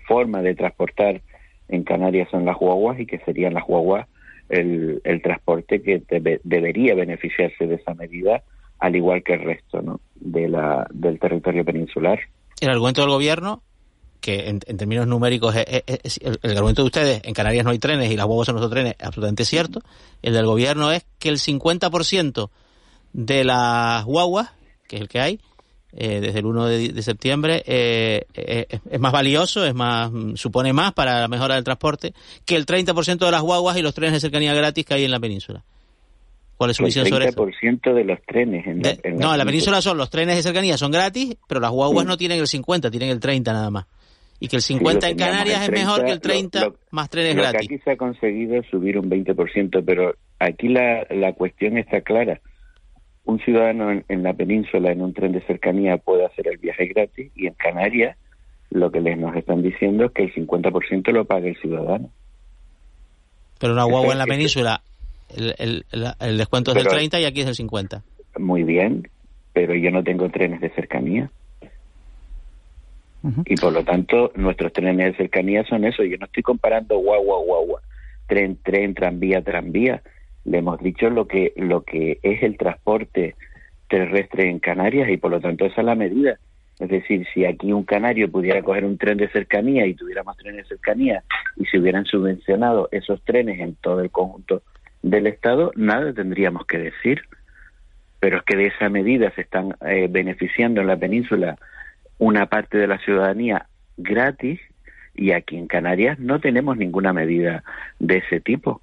[0.06, 1.20] forma de transportar
[1.68, 4.06] en Canarias son las guaguas y que serían las guaguas
[4.48, 6.02] el, el transporte que
[6.44, 8.44] debería beneficiarse de esa medida
[8.78, 10.00] al igual que el resto ¿no?
[10.14, 12.18] de la, del territorio peninsular.
[12.60, 13.62] El argumento del gobierno,
[14.20, 18.16] que en, términos numéricos es, el, argumento de ustedes, en Canarias no hay trenes y
[18.16, 19.80] las huevos son nuestros trenes, es absolutamente cierto.
[20.22, 22.50] El del gobierno es que el 50%
[23.12, 24.50] de las guaguas,
[24.88, 25.40] que es el que hay,
[25.92, 30.92] eh, desde el 1 de, septiembre, eh, eh, es más valioso, es más supone más
[30.92, 32.12] para la mejora del transporte
[32.44, 35.10] que el 30% de las guaguas y los trenes de cercanía gratis que hay en
[35.10, 35.64] la península.
[36.56, 37.44] ¿Cuál es su visión sobre eso?
[37.44, 38.66] El 30% de los trenes.
[38.66, 41.70] En la, no, en la península son los trenes de cercanía, son gratis, pero las
[41.70, 43.86] guaguas no tienen el 50, tienen el 30 nada más.
[44.40, 47.68] Y que el 50 en Canarias es mejor que el 30 más trenes gratis.
[47.68, 52.40] aquí se ha conseguido subir un 20%, pero aquí la, la cuestión está clara.
[53.24, 57.32] Un ciudadano en, la península en un tren de cercanía puede hacer el viaje gratis
[57.34, 58.16] y en Canarias
[58.70, 62.10] lo que les nos están diciendo es que el 50% lo paga el ciudadano.
[63.58, 64.82] Pero una guagua en la península
[65.28, 65.84] el,
[66.20, 68.02] el, descuento es del 30 y aquí es del 50.
[68.38, 69.08] Muy bien,
[69.52, 71.30] pero yo no tengo trenes de cercanía.
[73.44, 76.04] Y por lo tanto, nuestros trenes de cercanía son eso.
[76.04, 77.80] Yo no estoy comparando guagua, guagua,
[78.28, 80.00] tren, tren, tranvía, tranvía.
[80.44, 83.34] Le hemos dicho lo que, lo que es el transporte
[83.88, 86.38] terrestre en Canarias y por lo tanto esa es la medida.
[86.78, 90.36] Es decir, si aquí un canario pudiera coger un tren de cercanía y tuviera más
[90.36, 91.24] trenes de cercanía
[91.56, 94.62] y se hubieran subvencionado esos trenes en todo el conjunto
[95.02, 97.22] del Estado, nada tendríamos que decir.
[98.20, 101.58] Pero es que de esa medida se están eh, beneficiando en la península
[102.18, 103.66] una parte de la ciudadanía
[103.96, 104.60] gratis
[105.14, 107.62] y aquí en Canarias no tenemos ninguna medida
[107.98, 108.80] de ese tipo.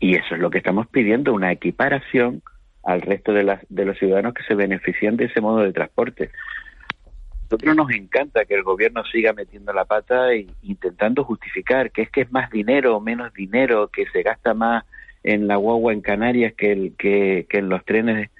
[0.00, 2.42] Y eso es lo que estamos pidiendo, una equiparación
[2.84, 6.30] al resto de, las, de los ciudadanos que se benefician de ese modo de transporte
[7.50, 12.10] nosotros nos encanta que el gobierno siga metiendo la pata e intentando justificar que es
[12.10, 14.84] que es más dinero o menos dinero, que se gasta más
[15.22, 18.30] en la guagua en Canarias que, en los trenes.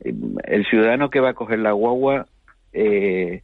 [0.00, 2.26] El ciudadano que va a coger la guagua
[2.72, 3.42] eh,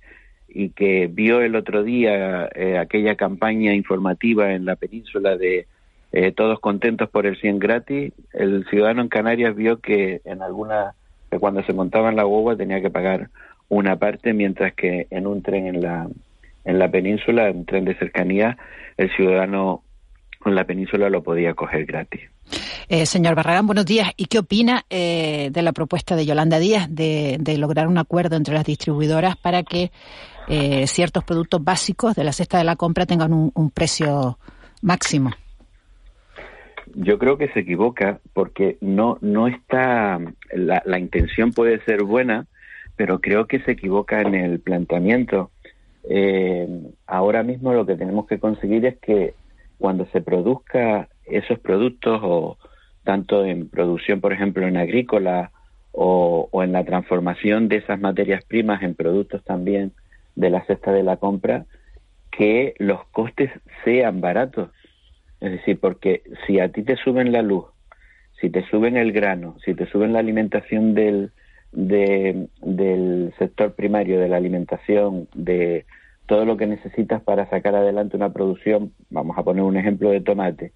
[0.49, 5.67] y que vio el otro día eh, aquella campaña informativa en la península de
[6.13, 10.95] eh, todos contentos por el 100 gratis, el ciudadano en Canarias vio que en alguna,
[11.31, 13.31] que cuando se montaba en la guagua tenía que pagar
[13.69, 16.09] una parte, mientras que en un tren en la,
[16.65, 18.59] en la península, un tren de cercanía,
[18.97, 19.85] el ciudadano
[20.45, 22.23] en la península lo podía coger gratis.
[22.93, 24.11] Eh, señor Barragán, buenos días.
[24.17, 28.53] ¿Y qué opina eh, de la propuesta de Yolanda Díaz de, lograr un acuerdo entre
[28.53, 29.93] las distribuidoras para que
[30.49, 34.39] eh, ciertos productos básicos de la cesta de la compra tengan un, precio
[34.83, 35.31] máximo?
[36.97, 40.19] Yo creo que se equivoca porque no, no está,
[40.53, 42.49] la, la intención puede ser buena,
[42.97, 45.53] pero creo que se equivoca en el planteamiento.
[46.09, 46.67] Eh,
[47.07, 49.35] ahora mismo lo que tenemos que conseguir es que
[49.79, 52.59] cuando se produzca esos productos o
[53.05, 55.51] tanto en producción, por ejemplo, en agrícola
[55.93, 59.93] o, en la transformación de esas materias primas en productos también
[60.37, 61.67] de la cesta de la compra,
[62.31, 63.51] que los costes
[63.85, 64.71] sean baratos.
[65.41, 67.65] Es decir, porque si a ti te suben la luz,
[68.41, 71.33] si te suben el grano, si te suben la alimentación del,
[71.73, 75.85] de, del sector primario, de la alimentación, de
[76.27, 80.21] todo lo que necesitas para sacar adelante una producción, vamos a poner un ejemplo de
[80.21, 80.73] tomate,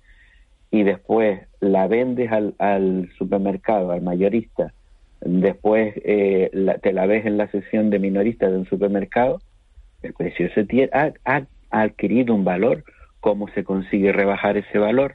[0.74, 4.74] y después la vendes al, al supermercado, al mayorista,
[5.20, 6.50] después eh,
[6.82, 9.40] te la ves en la sesión de minorista de un supermercado,
[10.02, 12.82] el precio se tiene, ha, ha, adquirido un valor.
[13.20, 15.14] ¿Cómo se consigue rebajar ese valor?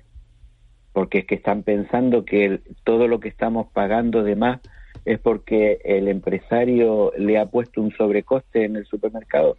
[0.93, 4.61] Porque es que están pensando que todo lo que estamos pagando de más
[5.03, 9.57] es porque el empresario le ha puesto un sobrecoste en el supermercado.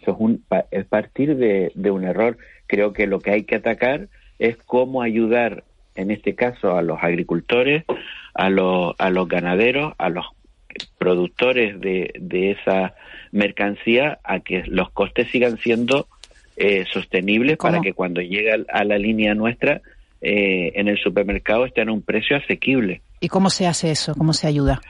[0.00, 2.38] Eso es, un, es partir de, un error.
[2.66, 5.64] Creo que lo que hay que atacar es cómo ayudar,
[5.94, 7.84] en este caso, a los agricultores,
[8.34, 10.26] a los, a los ganaderos, a los
[10.98, 12.94] productores de, de esa
[13.30, 16.06] mercancía, a que los costes sigan siendo
[16.56, 19.80] eh, sostenibles para que cuando llegue a la línea nuestra
[20.20, 23.00] eh, en el supermercado estén a un precio asequible.
[23.20, 24.14] ¿Y cómo se hace eso?
[24.14, 24.80] ¿Cómo se ayuda?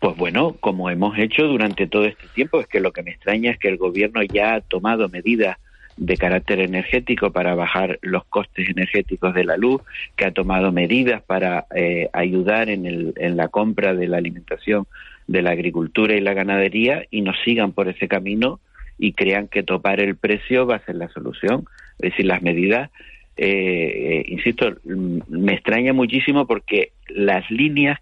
[0.00, 3.52] Pues bueno, como hemos hecho durante todo este tiempo, es que lo que me extraña
[3.52, 5.58] es que el gobierno ya ha tomado medidas
[5.96, 9.82] de carácter energético para bajar los costes energéticos de la luz,
[10.16, 14.86] que ha tomado medidas para eh, ayudar en, el, en la compra de la alimentación
[15.26, 18.60] de la agricultura y la ganadería y no sigan por ese camino
[18.98, 21.64] y crean que topar el precio va a ser la solución.
[21.98, 22.90] Es decir, las medidas
[23.36, 27.98] eh, eh, insisto, me extraña muchísimo porque las líneas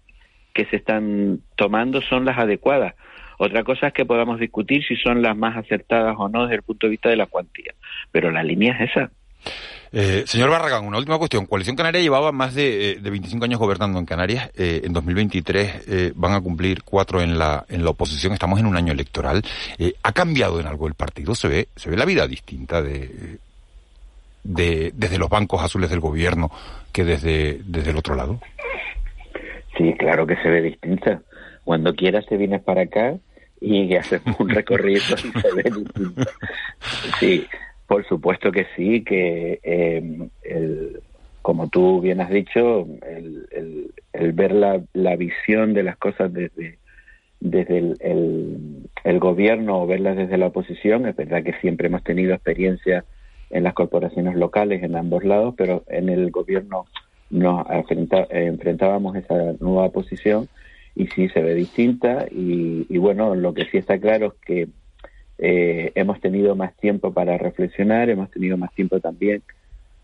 [0.53, 2.95] que se están tomando son las adecuadas.
[3.43, 6.61] Otra cosa es que podamos discutir si son las más acertadas o no desde el
[6.61, 7.73] punto de vista de la cuantía,
[8.11, 9.09] pero la línea es esa.
[9.91, 11.47] Eh, señor Barragán, una última cuestión.
[11.47, 14.51] Coalición Canaria llevaba más de, de 25 años gobernando en Canarias.
[14.55, 18.33] en 2023 van a cumplir cuatro en la, en la oposición.
[18.33, 19.41] Estamos en un año electoral.
[20.03, 21.33] ¿Ha cambiado en algo el partido?
[21.33, 23.39] ¿Se ve, se ve la vida distinta de,
[24.43, 26.51] de, desde los bancos azules del gobierno
[26.93, 28.39] que desde, desde el otro lado?
[29.79, 31.23] Sí, claro que se ve distinta.
[31.63, 33.17] Cuando quieras te vienes para acá
[33.61, 35.15] y hacemos un recorrido.
[37.19, 37.45] Sí,
[37.85, 41.01] por supuesto que sí, que eh, el,
[41.43, 46.33] como tú bien has dicho, el, el, el ver la, la, visión de las cosas
[46.33, 46.79] desde,
[47.39, 52.33] desde el, el, gobierno o verlas desde la oposición, es verdad que siempre hemos tenido
[52.33, 53.05] experiencia
[53.51, 56.85] en las corporaciones locales en ambos lados, pero en el gobierno
[57.29, 60.49] nos enfrentábamos esa nueva posición
[60.95, 64.67] y sí se ve distinta y, bueno, lo que sí está claro es que
[65.37, 69.41] eh, hemos tenido más tiempo para reflexionar, hemos tenido más tiempo también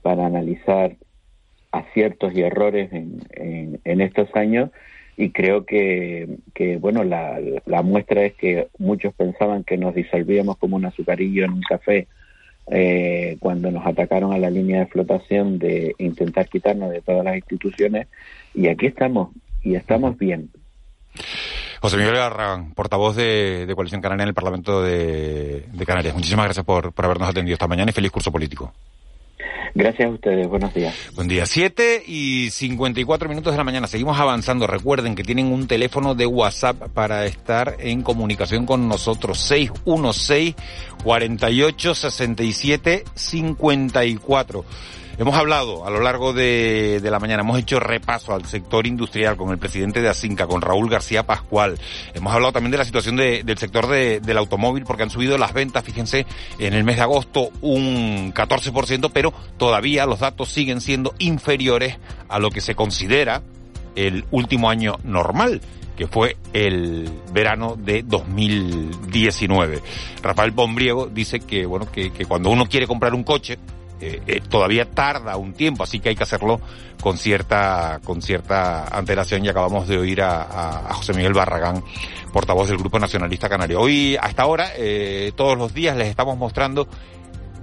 [0.01, 0.95] para analizar
[1.71, 3.21] aciertos y errores en,
[3.83, 4.71] en, estos años
[5.17, 10.57] y creo que, que bueno, la, la, muestra es que muchos pensaban que nos disolvíamos
[10.57, 12.07] como un azucarillo en un café
[12.69, 17.35] eh, cuando nos atacaron a la línea de flotación de intentar quitarnos de todas las
[17.35, 18.07] instituciones
[18.53, 19.29] y aquí estamos
[19.63, 20.49] y estamos bien.
[21.81, 26.15] José Miguel Garragán, portavoz de, Coalición Canaria en el Parlamento de, Canarias.
[26.15, 28.73] Muchísimas gracias por, por habernos atendido esta mañana y feliz curso político.
[29.77, 30.95] Gracias a ustedes, buenos días.
[31.13, 33.85] Buen día, 7 y 54 minutos de la mañana.
[33.85, 34.65] Seguimos avanzando.
[34.65, 39.39] Recuerden que tienen un teléfono de WhatsApp para estar en comunicación con nosotros.
[39.39, 40.55] 616
[41.03, 44.65] 48 67 54.
[45.19, 49.49] Hemos hablado a lo largo de, la mañana, hemos hecho repaso al sector industrial con
[49.49, 51.79] el presidente de Asinca, con Raúl García Pascual.
[52.13, 55.83] Hemos hablado también de la situación del sector del automóvil porque han subido las ventas,
[55.83, 56.27] fíjense,
[56.59, 61.97] en el mes de agosto un 14%, pero todavía los datos siguen siendo inferiores
[62.29, 63.41] a lo que se considera
[63.95, 65.61] el último año normal
[65.97, 69.81] que fue el verano de 2019.
[70.21, 73.57] Rafael Pombriego dice que, bueno, que cuando uno quiere comprar un coche,
[73.99, 76.61] eh, eh, todavía tarda un tiempo, así que hay que hacerlo
[77.01, 81.83] con cierta, con cierta antelación y acabamos de oír a, José Miguel Barragán,
[82.31, 83.81] portavoz del Grupo Nacionalista Canario.
[83.81, 86.87] Hoy, hasta ahora, eh, todos los días les estamos mostrando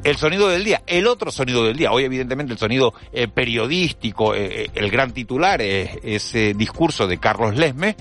[0.02, 1.92] el sonido del día, el otro sonido del día.
[1.92, 2.92] Hoy, evidentemente, el sonido
[3.32, 7.96] periodístico, el gran titular es ese discurso de Carlos Lesme,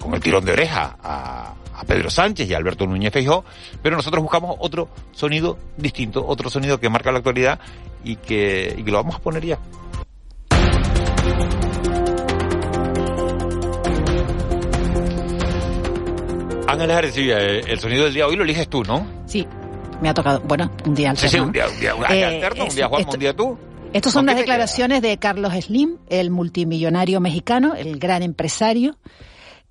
[0.00, 3.44] con el tirón de oreja a Pedro Sánchez y a Alberto Núñez Feijóo,
[3.82, 7.58] pero nosotros buscamos otro sonido distinto, otro sonido que marca la actualidad
[8.04, 9.58] y que, y que lo vamos a poner ya.
[16.68, 19.06] Ángeles Arecibia, eh, el sonido del día hoy lo eliges tú, ¿no?
[19.26, 19.46] Sí,
[20.00, 20.40] me ha tocado.
[20.40, 21.30] Bueno, un día alterno.
[21.30, 23.36] Sí, sí, un día, un día, un día eh, alterno, un día Juan, un día
[23.36, 23.58] tú.
[23.92, 28.96] Estas son las declaraciones de Carlos Slim, el multimillonario mexicano, el gran empresario,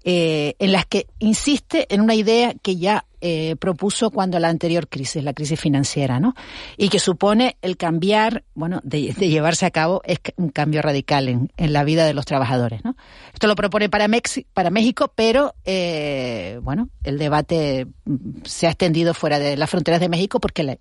[0.04, 4.88] eh, en las que insiste en una idea que ya eh, propuso cuando la anterior
[4.88, 6.34] crisis, la crisis financiera, ¿no?
[6.76, 11.52] Y que supone el cambiar, bueno, de, llevarse a cabo es un cambio radical en,
[11.56, 12.96] la vida de los trabajadores, ¿no?
[13.32, 14.08] Esto lo propone para,
[14.54, 20.00] para México, pero, eh, bueno, el debate mm, se ha extendido fuera de las fronteras
[20.00, 20.80] de México porque,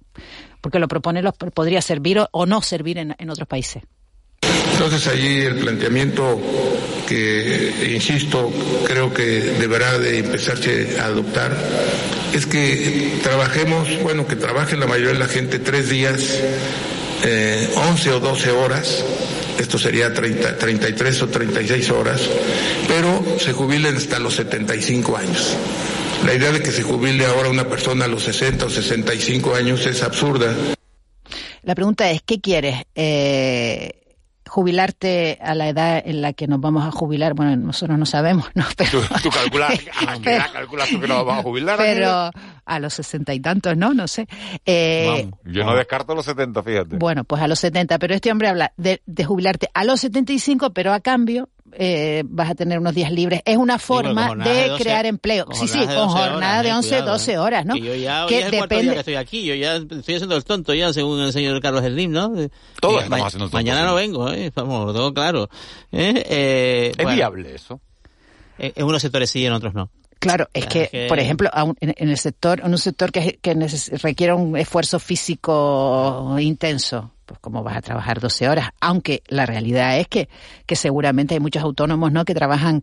[0.62, 3.82] porque lo propone, lo, podría servir o, no servir en, en otros países.
[4.72, 6.40] Entonces allí el planteamiento
[7.10, 8.52] que, insisto,
[8.84, 9.24] creo que
[9.58, 11.50] deberá de empezarse a adoptar
[12.32, 16.38] es que trabajemos, bueno, que trabaje la mayoría de la gente tres días,
[17.24, 19.04] eh, 11 o 12 horas,
[19.58, 22.20] esto sería 30, 33 o 36 horas,
[22.86, 25.56] pero se jubilen hasta los 75 años.
[26.24, 29.84] La idea de que se jubile ahora una persona a los 60 o 65 años
[29.84, 30.54] es absurda.
[31.62, 32.76] La pregunta es, ¿qué quieres?
[32.94, 33.99] Eh,
[34.50, 38.46] jubilarte a la edad en la que nos vamos a jubilar, bueno, nosotros no sabemos,
[38.54, 38.64] ¿no?
[38.76, 39.70] Pero, ¿Tú, calculas,
[40.08, 41.78] a qué edad calculas tú que nos vamos a jubilar?
[41.78, 42.30] Pero
[42.64, 43.94] a los sesenta y tantos, ¿no?
[43.94, 44.26] No sé.
[44.66, 46.96] Eh, yo no descarto los setenta, fíjate.
[46.96, 50.32] Bueno, pues a los setenta, pero este hombre habla de, de jubilarte a los setenta
[50.32, 53.42] y cinco, pero a cambio eh, vas a tener unos días libres.
[53.44, 55.46] Es una forma de, crear empleo.
[55.52, 57.76] Sí, sí, con jornada de 11, 12 horas, ¿no?
[57.76, 58.94] yo ya, que es depende...
[58.94, 62.12] que estoy aquí, yo ya estoy haciendo el tonto ya, según el señor Carlos Slim,
[62.12, 62.32] ¿no?
[62.80, 63.56] Todos estamos haciendo el tonto.
[63.56, 64.46] Mañana no vengo, ¿eh?
[64.46, 65.48] Estamos todo claro.
[65.92, 66.24] ¿eh?
[66.28, 67.80] Eh, ¿Es viable eso?
[68.58, 69.90] En unos sectores sí, en otros no.
[70.18, 71.48] Claro, es que, por ejemplo,
[71.80, 73.54] en, el sector, en un sector que, que
[74.02, 80.00] requiere un esfuerzo físico intenso, pues cómo vas a trabajar 12 horas, aunque la realidad
[80.00, 80.28] es que,
[80.66, 82.24] que seguramente hay muchos autónomos, ¿no?
[82.24, 82.80] Que trabajan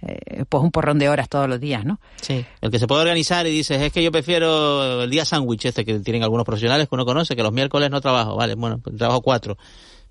[0.00, 2.00] eh, pues un porrón de horas todos los días, ¿no?
[2.22, 5.66] Sí, el que se puede organizar y dices, es que yo prefiero el día sándwich
[5.66, 8.78] este que tienen algunos profesionales que uno conoce, que los miércoles no trabajo, vale, bueno,
[8.78, 9.58] pues trabajo cuatro.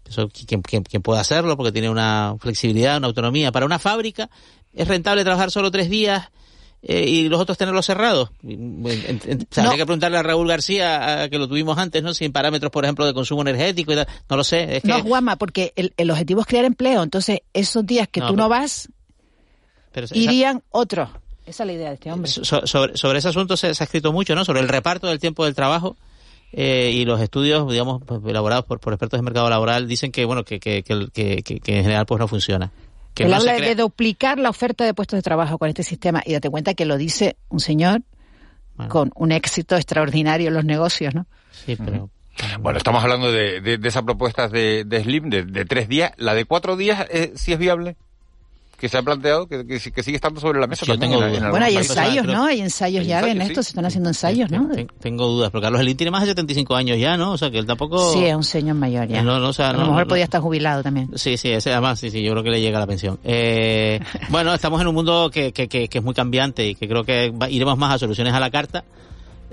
[0.08, 1.58] Eso, ¿quién, quién, puede hacerlo?
[1.58, 3.52] Porque tiene una flexibilidad, una autonomía.
[3.52, 4.30] Para una fábrica
[4.72, 6.30] es rentable trabajar solo tres días
[6.82, 8.32] eh, y los otros tenerlos cerrados.
[8.43, 12.13] Habría que preguntarle a Raúl García, que lo tuvimos antes, ¿no?
[12.13, 14.07] Sin parámetros, por ejemplo, de consumo energético y tal.
[14.30, 14.77] No lo sé.
[14.77, 17.03] Es No, Juanma, porque el, objetivo es crear empleo.
[17.03, 18.89] Entonces, esos días que tú no vas,
[20.13, 21.09] irían otros.
[21.45, 22.30] Esa es la idea de este hombre.
[22.30, 24.45] sobre, ese asunto se, ha escrito mucho, ¿no?
[24.45, 25.97] Sobre el reparto del tiempo del trabajo.
[26.51, 30.43] Eh, y los estudios, digamos, elaborados por, por expertos de mercado laboral dicen que, bueno,
[30.43, 32.71] que, que, que, que, en general pues no funciona.
[33.20, 36.49] Él habla de duplicar la oferta de puestos de trabajo con este sistema y date
[36.49, 38.01] cuenta que lo dice un señor
[38.88, 41.28] con un éxito extraordinario en los negocios, ¿no?
[41.51, 42.09] Sí, pero...
[42.61, 46.13] Bueno, estamos hablando de, de, esas propuestas de, de Slim de, tres días.
[46.15, 47.97] ¿La de cuatro días eh, sí es viable?
[48.80, 51.19] Que se ha planteado, que, que, que sigue estando sobre la mesa Yo también.
[51.19, 51.49] tengo en-.
[51.51, 52.45] Bueno, hay ensayos, ¿no?
[52.45, 53.47] Hay ensayos ya, ensayos, en sí.
[53.49, 54.67] esto, se están haciendo ensayos, ¿no?
[54.69, 57.32] Ten- Tengo dudas, pero Carlos Slim tiene más de 75 años ya, ¿no?
[57.34, 58.13] O sea, que él tampoco...
[58.13, 59.21] Sí, es un señor mayor ya.
[59.21, 61.09] No, no, o sea, a lo no, mejor no, podía estar jubilado también.
[61.15, 63.19] Sí, sí, ese además, sí, sí, yo creo que le llega la pensión.
[63.23, 63.99] Eh,
[64.30, 67.03] bueno, estamos en un mundo que, que, que, que es muy cambiante y que creo
[67.03, 68.84] que va- iremos más a soluciones a la carta.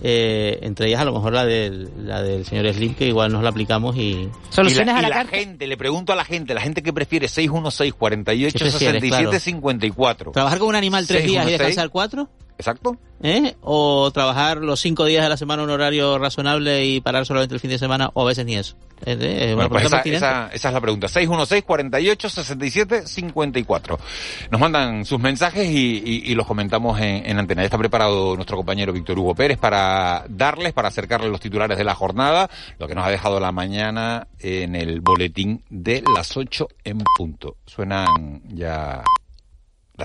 [0.03, 3.43] Eh, entre ellas a lo mejor la del, la del señor Slim, que igual nos
[3.43, 4.29] la aplicamos y...
[4.71, 7.95] y la, y la gente, le pregunto a la gente, la gente que prefiere 616
[7.95, 9.01] 48 ¿Qué prefieres?
[9.01, 9.41] 67 Claro.
[9.41, 10.33] 54.
[10.33, 11.59] ¿Trabajar con un animal tres días y 616.
[11.59, 12.29] descansar cuatro?
[12.59, 12.97] Exacto.
[13.23, 13.55] ¿Eh?
[13.63, 17.61] ¿O trabajar los cinco días de la semana un horario razonable y parar solamente el
[17.61, 18.77] fin de semana o a veces ni eso?
[19.05, 21.09] Es, es una Bueno, pues esa, esa- esa es la pregunta.
[21.09, 23.99] 616 48 67 54.
[24.51, 27.63] Nos mandan sus mensajes y, y- y los comentamos en, en antena.
[27.63, 31.85] Ya está preparado nuestro compañero Víctor Hugo Pérez para darles, para acercarles los titulares de
[31.85, 32.49] la jornada,
[32.79, 37.57] lo que nos ha dejado la mañana en el boletín de las 8 en punto.
[37.67, 39.03] Suenan ya